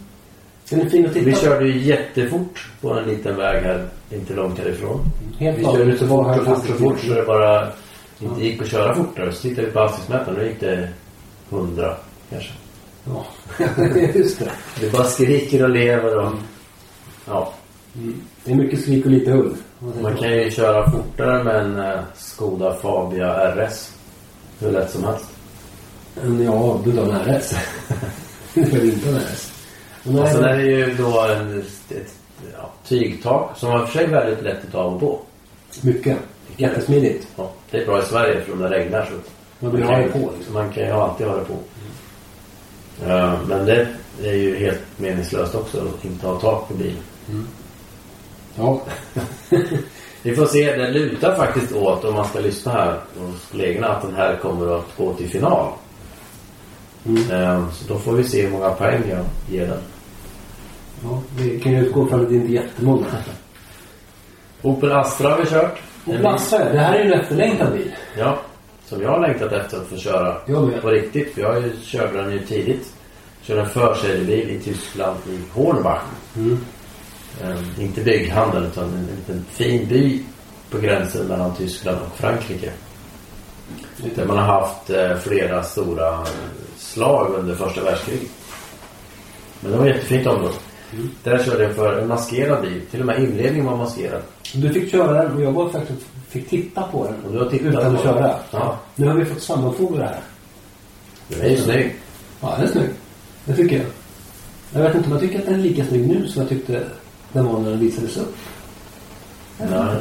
[0.70, 3.88] Den är fin att titta Vi körde ju jättefort på en liten väg här.
[4.10, 5.00] Inte långt härifrån.
[5.40, 6.80] Helt Vi körde så fort, så fort, Fantastiskt.
[6.80, 7.68] fort så det bara
[8.20, 9.32] inte gick att köra fortare.
[9.32, 10.40] Så tittade vi på hastighetsmätaren.
[10.40, 10.90] Då gick det
[11.50, 11.96] 100
[12.30, 12.52] kanske.
[13.06, 13.26] Ja,
[14.16, 14.52] just det.
[14.80, 16.32] Det bara skriker och lever och...
[17.26, 17.54] Ja.
[17.96, 18.22] Mm.
[18.44, 19.56] Det är mycket skrik och lite ull.
[19.80, 23.94] Man kan ju köra fortare med en eh, Skoda Fabia RS.
[24.60, 25.26] Hur lätt som helst.
[26.24, 27.54] Mm, Ja, du tar en RS.
[28.54, 29.52] Är inte en RS.
[30.04, 31.60] Och sen är det ju då en,
[31.90, 32.14] ett
[32.58, 35.20] ja, tygtak som var för sig väldigt lätt att ta av och på.
[35.82, 36.18] Mycket.
[36.58, 37.28] Jättesmidigt.
[37.36, 40.54] Ja, det är bra i Sverige eftersom det regnar så Man ha det på liksom.
[40.54, 41.56] Man kan ju alltid ha det på.
[43.08, 43.88] Ja, men det
[44.24, 47.04] är ju helt meningslöst också att inte ha tak på bilen.
[48.56, 48.82] Ja.
[50.22, 54.02] Vi får se, det lutar faktiskt åt om man ska lyssna här hos kollegorna att
[54.02, 55.72] den här kommer att gå till final.
[57.06, 57.32] Mm.
[57.32, 59.26] Eh, Så då får vi se hur många poäng jag
[59.56, 59.82] ger den.
[61.04, 61.22] ja.
[61.38, 63.06] Vi kan ju utgå från att det inte är jättemånga.
[64.62, 65.82] Opel Astra har vi kört.
[66.06, 67.92] Och Lasse, det här är ju en efterlängtad bil.
[68.18, 68.40] Ja,
[68.86, 70.34] som jag har längtat efter att få köra
[70.82, 71.34] på riktigt.
[71.34, 72.94] För jag körde den ju tidigt.
[73.42, 76.02] Körde en förseriebil i Tyskland i Hornbach.
[76.36, 76.60] Mm.
[77.44, 80.24] Eh, inte bygghandel utan en liten fin by
[80.70, 82.72] på gränsen mellan Tyskland och Frankrike.
[84.16, 86.26] Där man har haft eh, flera stora
[86.78, 88.30] slag under första världskriget.
[89.60, 90.54] Men det var ett jättefint område.
[90.94, 91.10] Mm.
[91.24, 92.82] Där körde jag för en maskerad bil.
[92.92, 94.22] Till och med inledningen var maskerad.
[94.54, 97.26] Du fick köra den och jag var faktiskt fick titta på den.
[97.26, 98.36] Och du har tittat utan att köra.
[98.52, 98.80] Ja.
[98.96, 100.20] Nu har vi fått sammanfoga det här.
[101.28, 101.96] Den är ju snygg.
[102.42, 102.90] Ja, den är snygg.
[103.46, 103.86] Det tycker jag.
[104.74, 106.84] Jag vet inte om jag tycker att den är lika snygg nu som jag tyckte
[107.34, 108.36] när den visades upp.
[109.58, 109.96] Nej.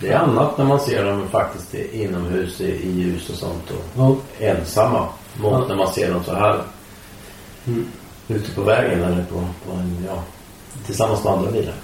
[0.00, 3.84] Det är annat när man ser dem faktiskt inomhus i, i ljus och sånt och
[3.96, 4.16] Ja.
[4.46, 5.08] ensamma
[5.40, 5.64] mot Ja.
[5.68, 6.60] när man ser dem så här
[7.66, 7.86] Mm.
[8.28, 9.34] ute på vägen eller på,
[9.66, 10.22] på en, ja,
[10.86, 11.74] tillsammans med andra bilar.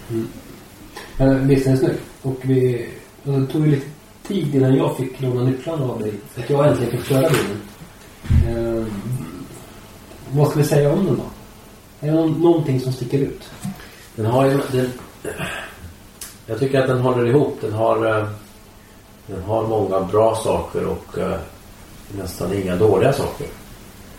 [1.16, 1.96] Men visst är den snygg.
[2.22, 2.88] Och vi...
[3.24, 3.86] och Det tog ju lite
[4.26, 6.12] tid innan jag fick låna nycklarna av dig.
[6.34, 7.60] Så att jag äntligen fick köra bilen.
[8.48, 8.86] Eh,
[10.32, 11.22] vad ska vi säga om den då?
[12.06, 13.50] Är det någon, någonting som sticker ut?
[14.16, 14.92] Den har ju, den,
[16.46, 17.58] jag tycker att den håller ihop.
[17.60, 18.26] Den har, eh,
[19.26, 21.38] den har många bra saker och eh,
[22.18, 23.46] nästan inga dåliga saker.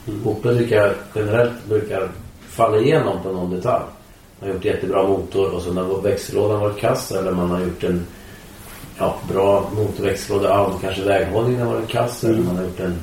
[0.08, 0.28] Mm.
[0.28, 2.12] Opel tycker jag generellt brukar
[2.50, 3.84] falla igenom på någon detalj.
[4.40, 7.84] Man har gjort jättebra motor och så när växellådan varit kass eller man har gjort
[7.84, 8.06] en
[8.98, 12.46] ja, bra motorväxellåda, kanske väghållningen har varit kass eller Mm.
[12.46, 12.96] man har gjort en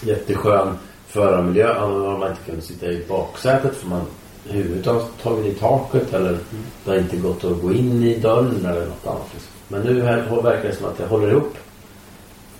[0.00, 1.78] jätteskön förarmiljö.
[1.78, 4.02] Har man inte kunnat sitta i baksätet för man
[4.48, 6.38] huvudet har tagit i taket eller
[6.84, 9.28] det har inte gått att gå in i dörren eller något annat.
[9.32, 9.52] Liksom.
[9.68, 11.54] Men nu här verkar det som att det håller ihop.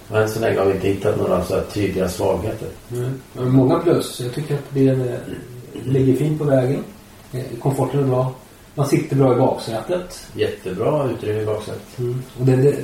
[0.08, 2.68] Och än så länge har vi inte hittat några så här tydliga svagheter.
[2.92, 3.20] Mm.
[3.34, 4.20] Många plus.
[4.20, 5.18] Jag tycker att bilen eh,
[5.84, 6.84] ligger fint på vägen.
[7.32, 8.34] Eh, Komforten är bra.
[8.74, 10.26] Man sitter bra i baksätet.
[10.34, 11.82] Jättebra utrymme i baksätet.
[12.38, 12.74] Och det, det,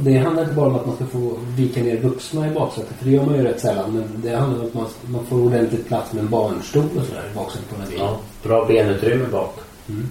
[0.00, 2.96] det handlar inte bara om att man ska få vika ner vuxna i baksätet.
[2.98, 3.92] För det gör man ju rätt sällan.
[3.92, 7.28] Men det handlar om att man, man får ordentligt plats med en barnstol och sådär
[7.32, 8.06] i baksätet på den här bilen.
[8.06, 9.58] Ja, bra benutrymme bak.
[9.88, 10.10] Mm.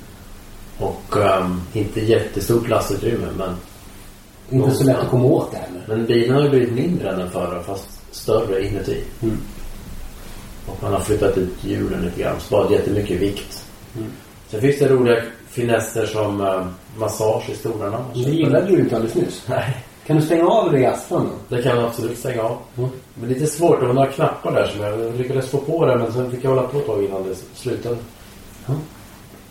[0.80, 3.56] Och ehm, inte jättestort lastutrymme men,
[4.50, 5.84] Inte så lätt att komma åt det heller.
[5.88, 9.04] men bilen har ju blivit mindre än den förra fast större inuti.
[9.24, 9.38] Mm.
[10.66, 12.40] Och man har flyttat ut hjulen lite grann.
[12.40, 13.66] Sparat jättemycket vikt.
[13.98, 14.08] Mm.
[14.50, 16.68] Sen finns det roliga finesser som ehm,
[17.00, 18.06] massage i stolarna.
[18.14, 19.44] Det gillade du inte alldeles nyss.
[19.48, 21.22] Nej, Kan du stänga av det i då?
[21.50, 22.58] det kan man absolut stänga av.
[22.78, 22.90] Mm.
[23.14, 23.80] Men lite svårt.
[23.80, 26.50] Det var några knappar där som jag lyckades få på det men sen fick jag
[26.50, 27.98] hålla på ett tag innan det slutade.
[28.66, 28.74] Ja.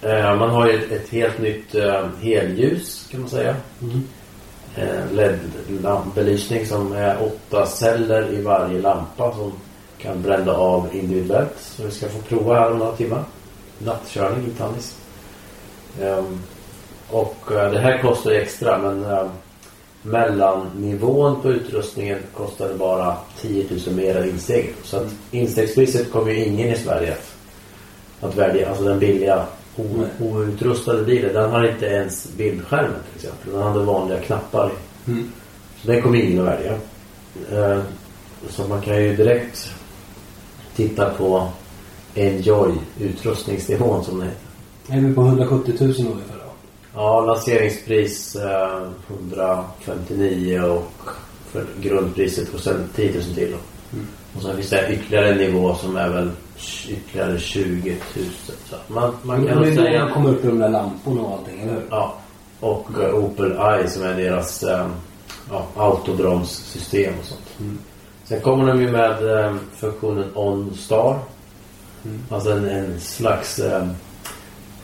[0.09, 3.57] Eh, Man har ju ett, ett helt nytt eh, helljus kan man säga.
[3.83, 4.03] Mm.
[4.77, 9.53] eh, LED-belysning som är åtta celler i varje lampa som
[9.99, 11.55] kan brända av individuellt.
[11.59, 13.25] Så vi ska få prova här om några timmar.
[13.79, 14.97] Nattkörning i Tannis.
[16.03, 16.41] Ehm,
[17.11, 19.27] och eh, det här kostar ju extra men eh,
[20.03, 24.75] mellannivån på utrustningen kostade bara 10 000 mer än insteg.
[24.85, 27.35] Så att instegspriset kommer ju ingen i Sverige att,
[28.29, 28.69] att välja.
[28.69, 29.45] Alltså den billiga
[30.21, 31.35] outrustade bilen.
[31.35, 33.53] Den har inte ens bildskärmen till exempel.
[33.53, 34.73] Den hade vanliga knappar.
[35.07, 35.33] Mm.
[35.83, 36.73] Så den kommer ingen att välja.
[37.53, 37.81] Eh,
[38.51, 39.71] Så man kan ju direkt
[40.77, 41.49] titta på
[42.15, 44.41] Enjoy utrustningsnivån som det heter.
[44.89, 46.36] Är vi på 170 000 ungefär?
[46.97, 51.11] Ja, lanseringspris eh, 159 och
[51.51, 53.55] för grundpriset och sen 10 000 till.
[53.93, 54.07] Mm.
[54.37, 56.31] Och sen finns det ytterligare en nivå som är väl
[56.89, 58.27] ytterligare 20 000.
[58.45, 60.05] Så man, man kan det väl är då säga...
[60.05, 61.83] man kommer upp i de där lamporna och allting, eller hur?
[61.91, 62.15] Ja.
[62.61, 64.87] Och eh, Opel Eye som är deras eh,
[65.51, 67.61] ja, autobromssystem och sånt.
[67.61, 67.79] Mm.
[68.25, 71.19] Sen kommer de ju med eh, funktionen OnStar.
[72.05, 72.23] Mm.
[72.31, 73.87] Alltså en, en slags eh,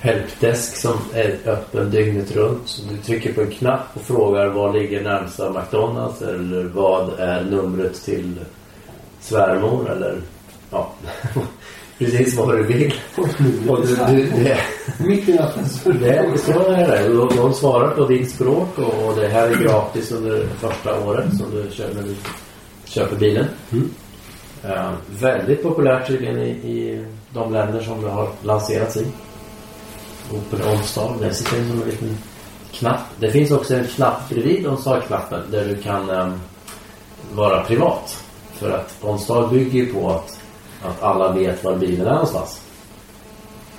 [0.03, 2.69] helpdesk som är öppen dygnet runt.
[2.69, 7.45] Så du trycker på en knapp och frågar var ligger närmsta McDonalds eller vad är
[7.45, 8.41] numret till
[9.21, 10.21] svärmor eller
[10.71, 10.93] ja,
[11.99, 12.95] precis vad du vill.
[13.69, 14.59] Och du, du, det,
[14.99, 17.37] Mitt i natten det så är det.
[17.37, 21.51] De, svarar på ditt språk och, och det här är gratis under första året som
[21.51, 22.15] du kör när du
[22.85, 23.47] köper bilen.
[23.73, 23.91] Mm.
[24.65, 29.07] Eh, väldigt populärt tydligen i, i de länder som det har lanserats i.
[30.33, 31.15] Opel OnStar.
[31.21, 32.19] Det sitter in som en liten
[32.73, 33.01] knapp.
[33.19, 36.33] Det finns också en knapp bredvid OnStar-knappen där du kan eh,
[37.33, 38.25] vara privat.
[38.53, 40.39] För att OnStar bygger ju på att,
[40.83, 42.61] att alla vet var bilen är någonstans.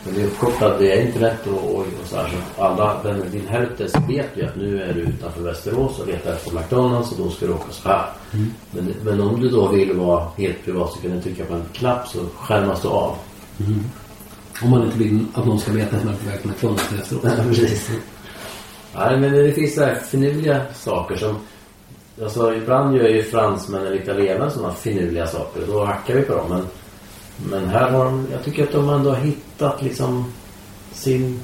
[0.05, 2.29] Men det är uppkopplat via internet och, och, och så här.
[2.55, 6.33] Så alla, den, din helpdesk vet ju att nu är du utanför Västerås och letar
[6.33, 8.05] efter McDonalds och då ska du åka så här.
[8.71, 11.65] Men, men om du då vill vara helt privat så kan du trycka på en
[11.73, 13.15] knapp så skärmas du av.
[14.63, 16.93] Om man inte vill att någon ska veta att man är på väg till McDonalds
[16.93, 17.23] efteråt.
[17.47, 17.91] Precis.
[18.95, 21.37] Nej, men det finns så här finurliga saker som...
[22.23, 25.61] Alltså ibland gör ju fransmän eller italienare sådana finurliga saker.
[25.67, 26.49] Då hackar vi på dem.
[26.49, 26.67] Men,
[27.49, 28.27] men här har de...
[28.31, 30.33] Jag tycker att de ändå har hittat liksom
[30.91, 31.39] sin,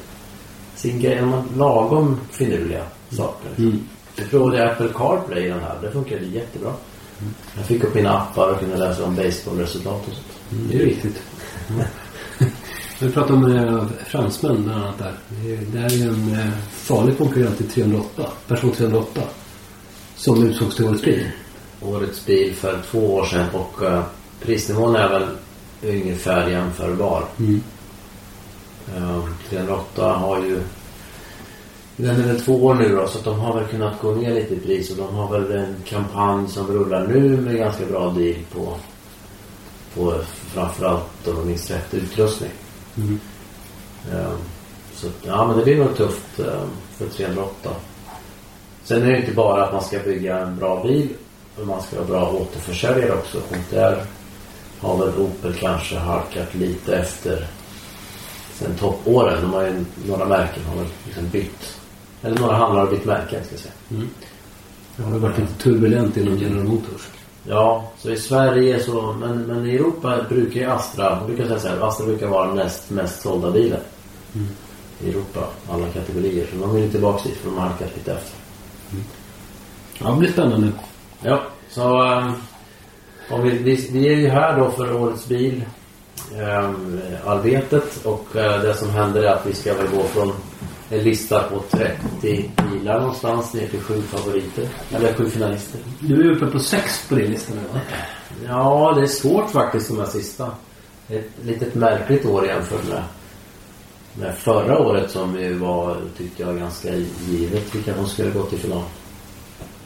[0.76, 1.16] sin grej.
[1.16, 3.50] De har lagom finurliga saker.
[3.58, 3.80] Mm.
[4.16, 5.78] Jag provade Apple CarPlay i den här.
[5.82, 6.74] Det funkade jättebra.
[7.56, 10.52] Jag fick upp mina appar och kunde läsa om baseballresultat och sånt.
[10.52, 11.22] Mm, det är viktigt.
[13.00, 15.14] Vi pratade om eh, fransmän bland annat där.
[15.30, 18.24] Det är- Det här är ju en eh, farlig konkurrent till 308.
[18.48, 19.22] Person 308.
[20.16, 21.28] Som utsågs till årets bil.
[21.82, 24.04] årets bil för två år sedan och eh,
[24.42, 25.28] prisnivån är väl
[25.84, 27.24] ungefär jämförbar.
[27.40, 27.62] Mm.
[28.98, 30.60] Eh, 308 har ju
[31.96, 34.34] den är väl två år nu då så att de har väl kunnat gå ner
[34.34, 38.10] lite i pris och de har väl en kampanj som rullar nu med ganska bra
[38.10, 38.76] deal på
[39.94, 40.14] på
[40.54, 42.50] framförallt om jag minns rätt utrustning.
[43.02, 43.20] Mm.
[44.96, 46.64] Så ja men det blir nog tufft eh,
[46.98, 47.70] för 308.
[48.84, 51.10] Sen är det inte bara att man ska bygga en bra bil.
[51.58, 53.38] Men man ska ha bra återförsäljare också.
[53.38, 54.04] Och där
[54.80, 57.48] har väl Opel kanske halkat lite efter
[58.54, 59.42] sen toppåren.
[59.42, 61.80] De har ju, några märken har väl liksom bytt.
[62.22, 63.74] Eller några handlare har bytt märken ska jag säga.
[63.92, 64.10] Mm.
[64.96, 67.08] Det har varit lite turbulent inom General Motors.
[67.50, 71.68] Ja, så i Sverige så, men, men i Europa brukar ju Astra, brukar säga så
[71.68, 73.80] här, Astra brukar vara den näst mest sålda bilen.
[74.36, 74.48] Mm.
[75.00, 76.48] I Europa, alla kategorier.
[76.52, 78.40] Så de vill ju tillbaka dit för de har halkat lite efter.
[80.00, 80.72] Ja, det blir spännande.
[81.22, 82.34] Ja, så um,
[83.30, 85.66] om vi, vi, vi är ju här då för årets bil
[86.36, 90.34] ehm, arbetet och eh, det som händer är att vi ska väl gå från
[90.90, 94.68] en lista på 30 bilar någonstans ner till sju favoriter.
[94.92, 95.80] Eller sju finalister.
[96.00, 97.80] Du är uppe på sex på din lista nu va?
[98.48, 100.52] Ja, det är svårt faktiskt de här sista.
[101.10, 103.04] Ett litet märkligt år jämfört med,
[104.14, 106.96] med förra året som ju var, tyckte jag, ganska
[107.28, 108.84] givet vilka som skulle gå till final.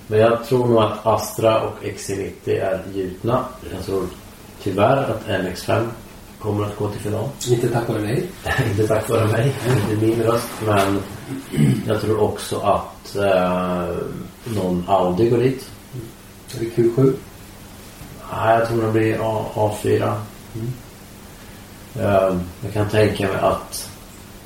[0.07, 3.45] Men jag tror nog att Astra och XC90 är gjutna.
[3.73, 4.03] Jag tror
[4.63, 5.87] tyvärr att MX5
[6.43, 7.29] kommer att gå till final.
[7.49, 8.29] Inte tack vare dig.
[8.69, 10.47] inte tack vare mig, inte min röst.
[10.65, 11.01] Men
[11.87, 13.95] jag tror också att eh,
[14.43, 15.69] någon Audi går dit.
[16.55, 17.13] Är det Q7?
[18.33, 20.19] Nej, jag tror det blir A, A4.
[21.99, 23.89] Ehm, jag kan tänka mig att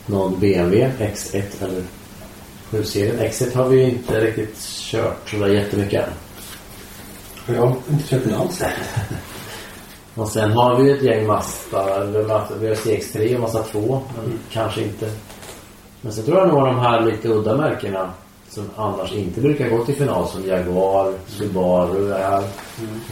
[0.05, 1.83] någon BMW X1 eller
[2.71, 3.19] 7-serien.
[3.19, 6.13] X1 har vi inte riktigt kört sådär jättemycket än.
[7.55, 8.63] Jag har inte köpt den alls.
[10.17, 12.05] Och sen har vi ett gäng Mazda.
[12.59, 14.01] Vi har CX3 och Mazda 2.
[14.15, 15.11] Men kanske inte.
[16.01, 18.09] Men så tror jag nog de här lite udda märkena.
[18.49, 22.43] som annars inte brukar gå till final som Jaguar, Subaru är här.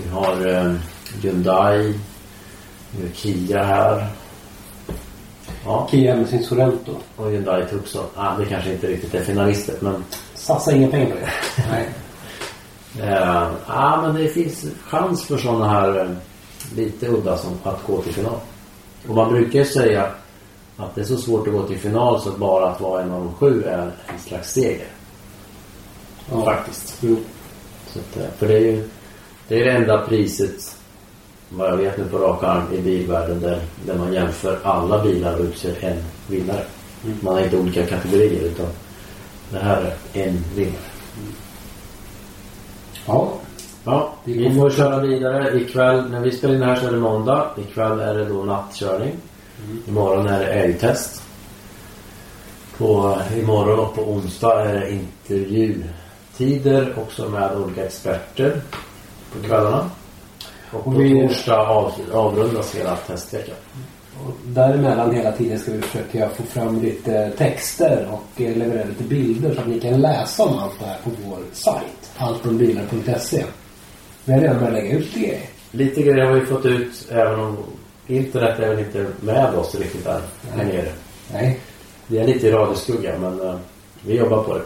[0.03, 0.73] Vi har eh,
[1.21, 1.93] Hyundai.
[2.91, 4.07] Vi har Kia här.
[5.65, 6.91] Ja, Kia med sin Sorento.
[7.15, 8.05] och Hyundai Tucson.
[8.15, 10.03] Ah, det kanske inte riktigt är finalister men
[10.33, 11.29] Satsa inga pengar på det.
[11.69, 11.89] Nej.
[12.99, 16.07] Eh, ja, men det finns chans för sådana här eh,
[16.75, 18.39] lite udda som att gå till final.
[19.07, 20.11] Och man brukar ju säga
[20.77, 23.11] att det är så svårt att gå till final så att bara att vara en
[23.11, 24.87] av de sju är en slags seger.
[26.31, 26.45] Ja.
[26.45, 26.97] Faktiskt.
[27.01, 27.17] Jo.
[27.87, 28.89] Så att, eh, för det är ju
[29.47, 30.77] det, är det enda priset
[31.49, 35.39] vad jag vet nu på rak arm i bilvärlden där, där man jämför alla bilar
[35.39, 36.63] och utser en vinnare.
[37.21, 38.67] Man har inte olika kategorier utan
[39.51, 40.91] det här är en vinnare.
[43.05, 43.33] Ja.
[43.85, 45.59] Ja, vi får köra vidare.
[45.59, 47.49] Ikväll, när vi spelar in det här så är det måndag.
[47.57, 49.11] Ikväll är det då nattkörning.
[49.87, 51.21] Imorgon är det älgtest.
[52.77, 58.61] På, imorgon och på onsdag är det intervjutider också med olika experter
[59.33, 59.89] på kvällarna.
[60.71, 63.55] Och på Och vi- torsdag av, avrundas hela testveckan.
[64.25, 69.03] Och däremellan hela tiden ska vi försöka få fram lite texter och eh, leverera lite
[69.03, 72.11] bilder så att ni kan läsa om allt det här på vår sajt.
[72.17, 73.45] Alltombilar.se
[74.25, 75.39] Vi har redan börjat lägga ut det.
[75.71, 77.57] Lite grejer har vi fått ut även om
[78.07, 80.21] internet är väl inte med oss riktigt där
[80.51, 80.67] här Nej.
[80.67, 80.89] nere.
[81.33, 81.59] Nej.
[82.07, 83.55] Vi är lite i radioskugga men eh,
[84.01, 84.63] vi jobbar på det.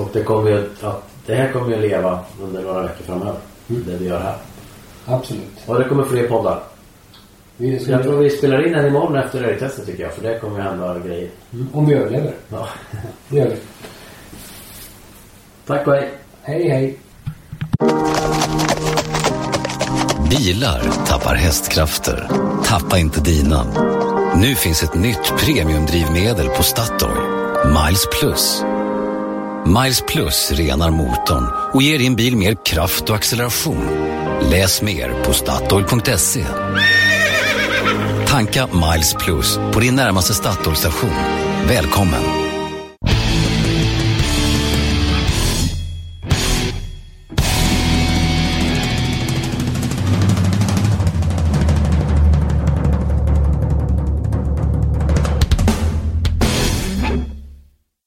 [0.00, 3.40] Och det kommer ju att, det här kommer ju att leva under några veckor framöver.
[3.66, 4.36] Det vi gör här.
[5.04, 5.62] Absolut.
[5.66, 6.62] Och det kommer fler poddar.
[7.56, 10.12] Vi Så jag tror vi spelar in en imorgon efter älgtestet tycker jag.
[10.12, 11.30] För det kommer ju hända grejer.
[11.52, 12.32] Mm, Om vi överlever.
[12.48, 12.68] Ja.
[13.28, 13.56] Det gör vi.
[15.66, 16.10] Tack och hej.
[16.42, 16.98] Hej hej.
[20.38, 22.28] Bilar tappar hästkrafter.
[22.64, 23.64] Tappa inte dina.
[24.36, 27.16] Nu finns ett nytt premiumdrivmedel på Statoil.
[27.66, 28.62] Miles Plus.
[29.66, 33.88] Miles Plus renar motorn och ger din bil mer kraft och acceleration.
[34.50, 36.44] Läs mer på Statoil.se.
[38.26, 41.14] Tanka Miles Plus på din närmaste Statoil-station.
[41.68, 42.51] Välkommen!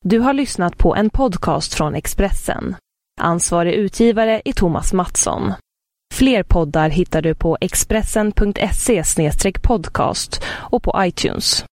[0.10, 2.76] Du har lyssnat på en podcast från Expressen.
[3.22, 5.54] Ansvarig utgivare är Thomas Mattsson.
[6.14, 9.04] Fler poddar hittar du på expressen.se
[9.62, 11.66] podcast och på iTunes.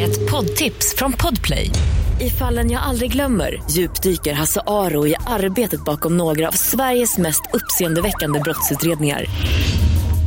[0.00, 1.70] Ett poddtips från Podplay.
[2.20, 7.42] I fallen jag aldrig glömmer djupdyker Hasse Aro i arbetet bakom några av Sveriges mest
[7.52, 9.24] uppseendeväckande brottsutredningar.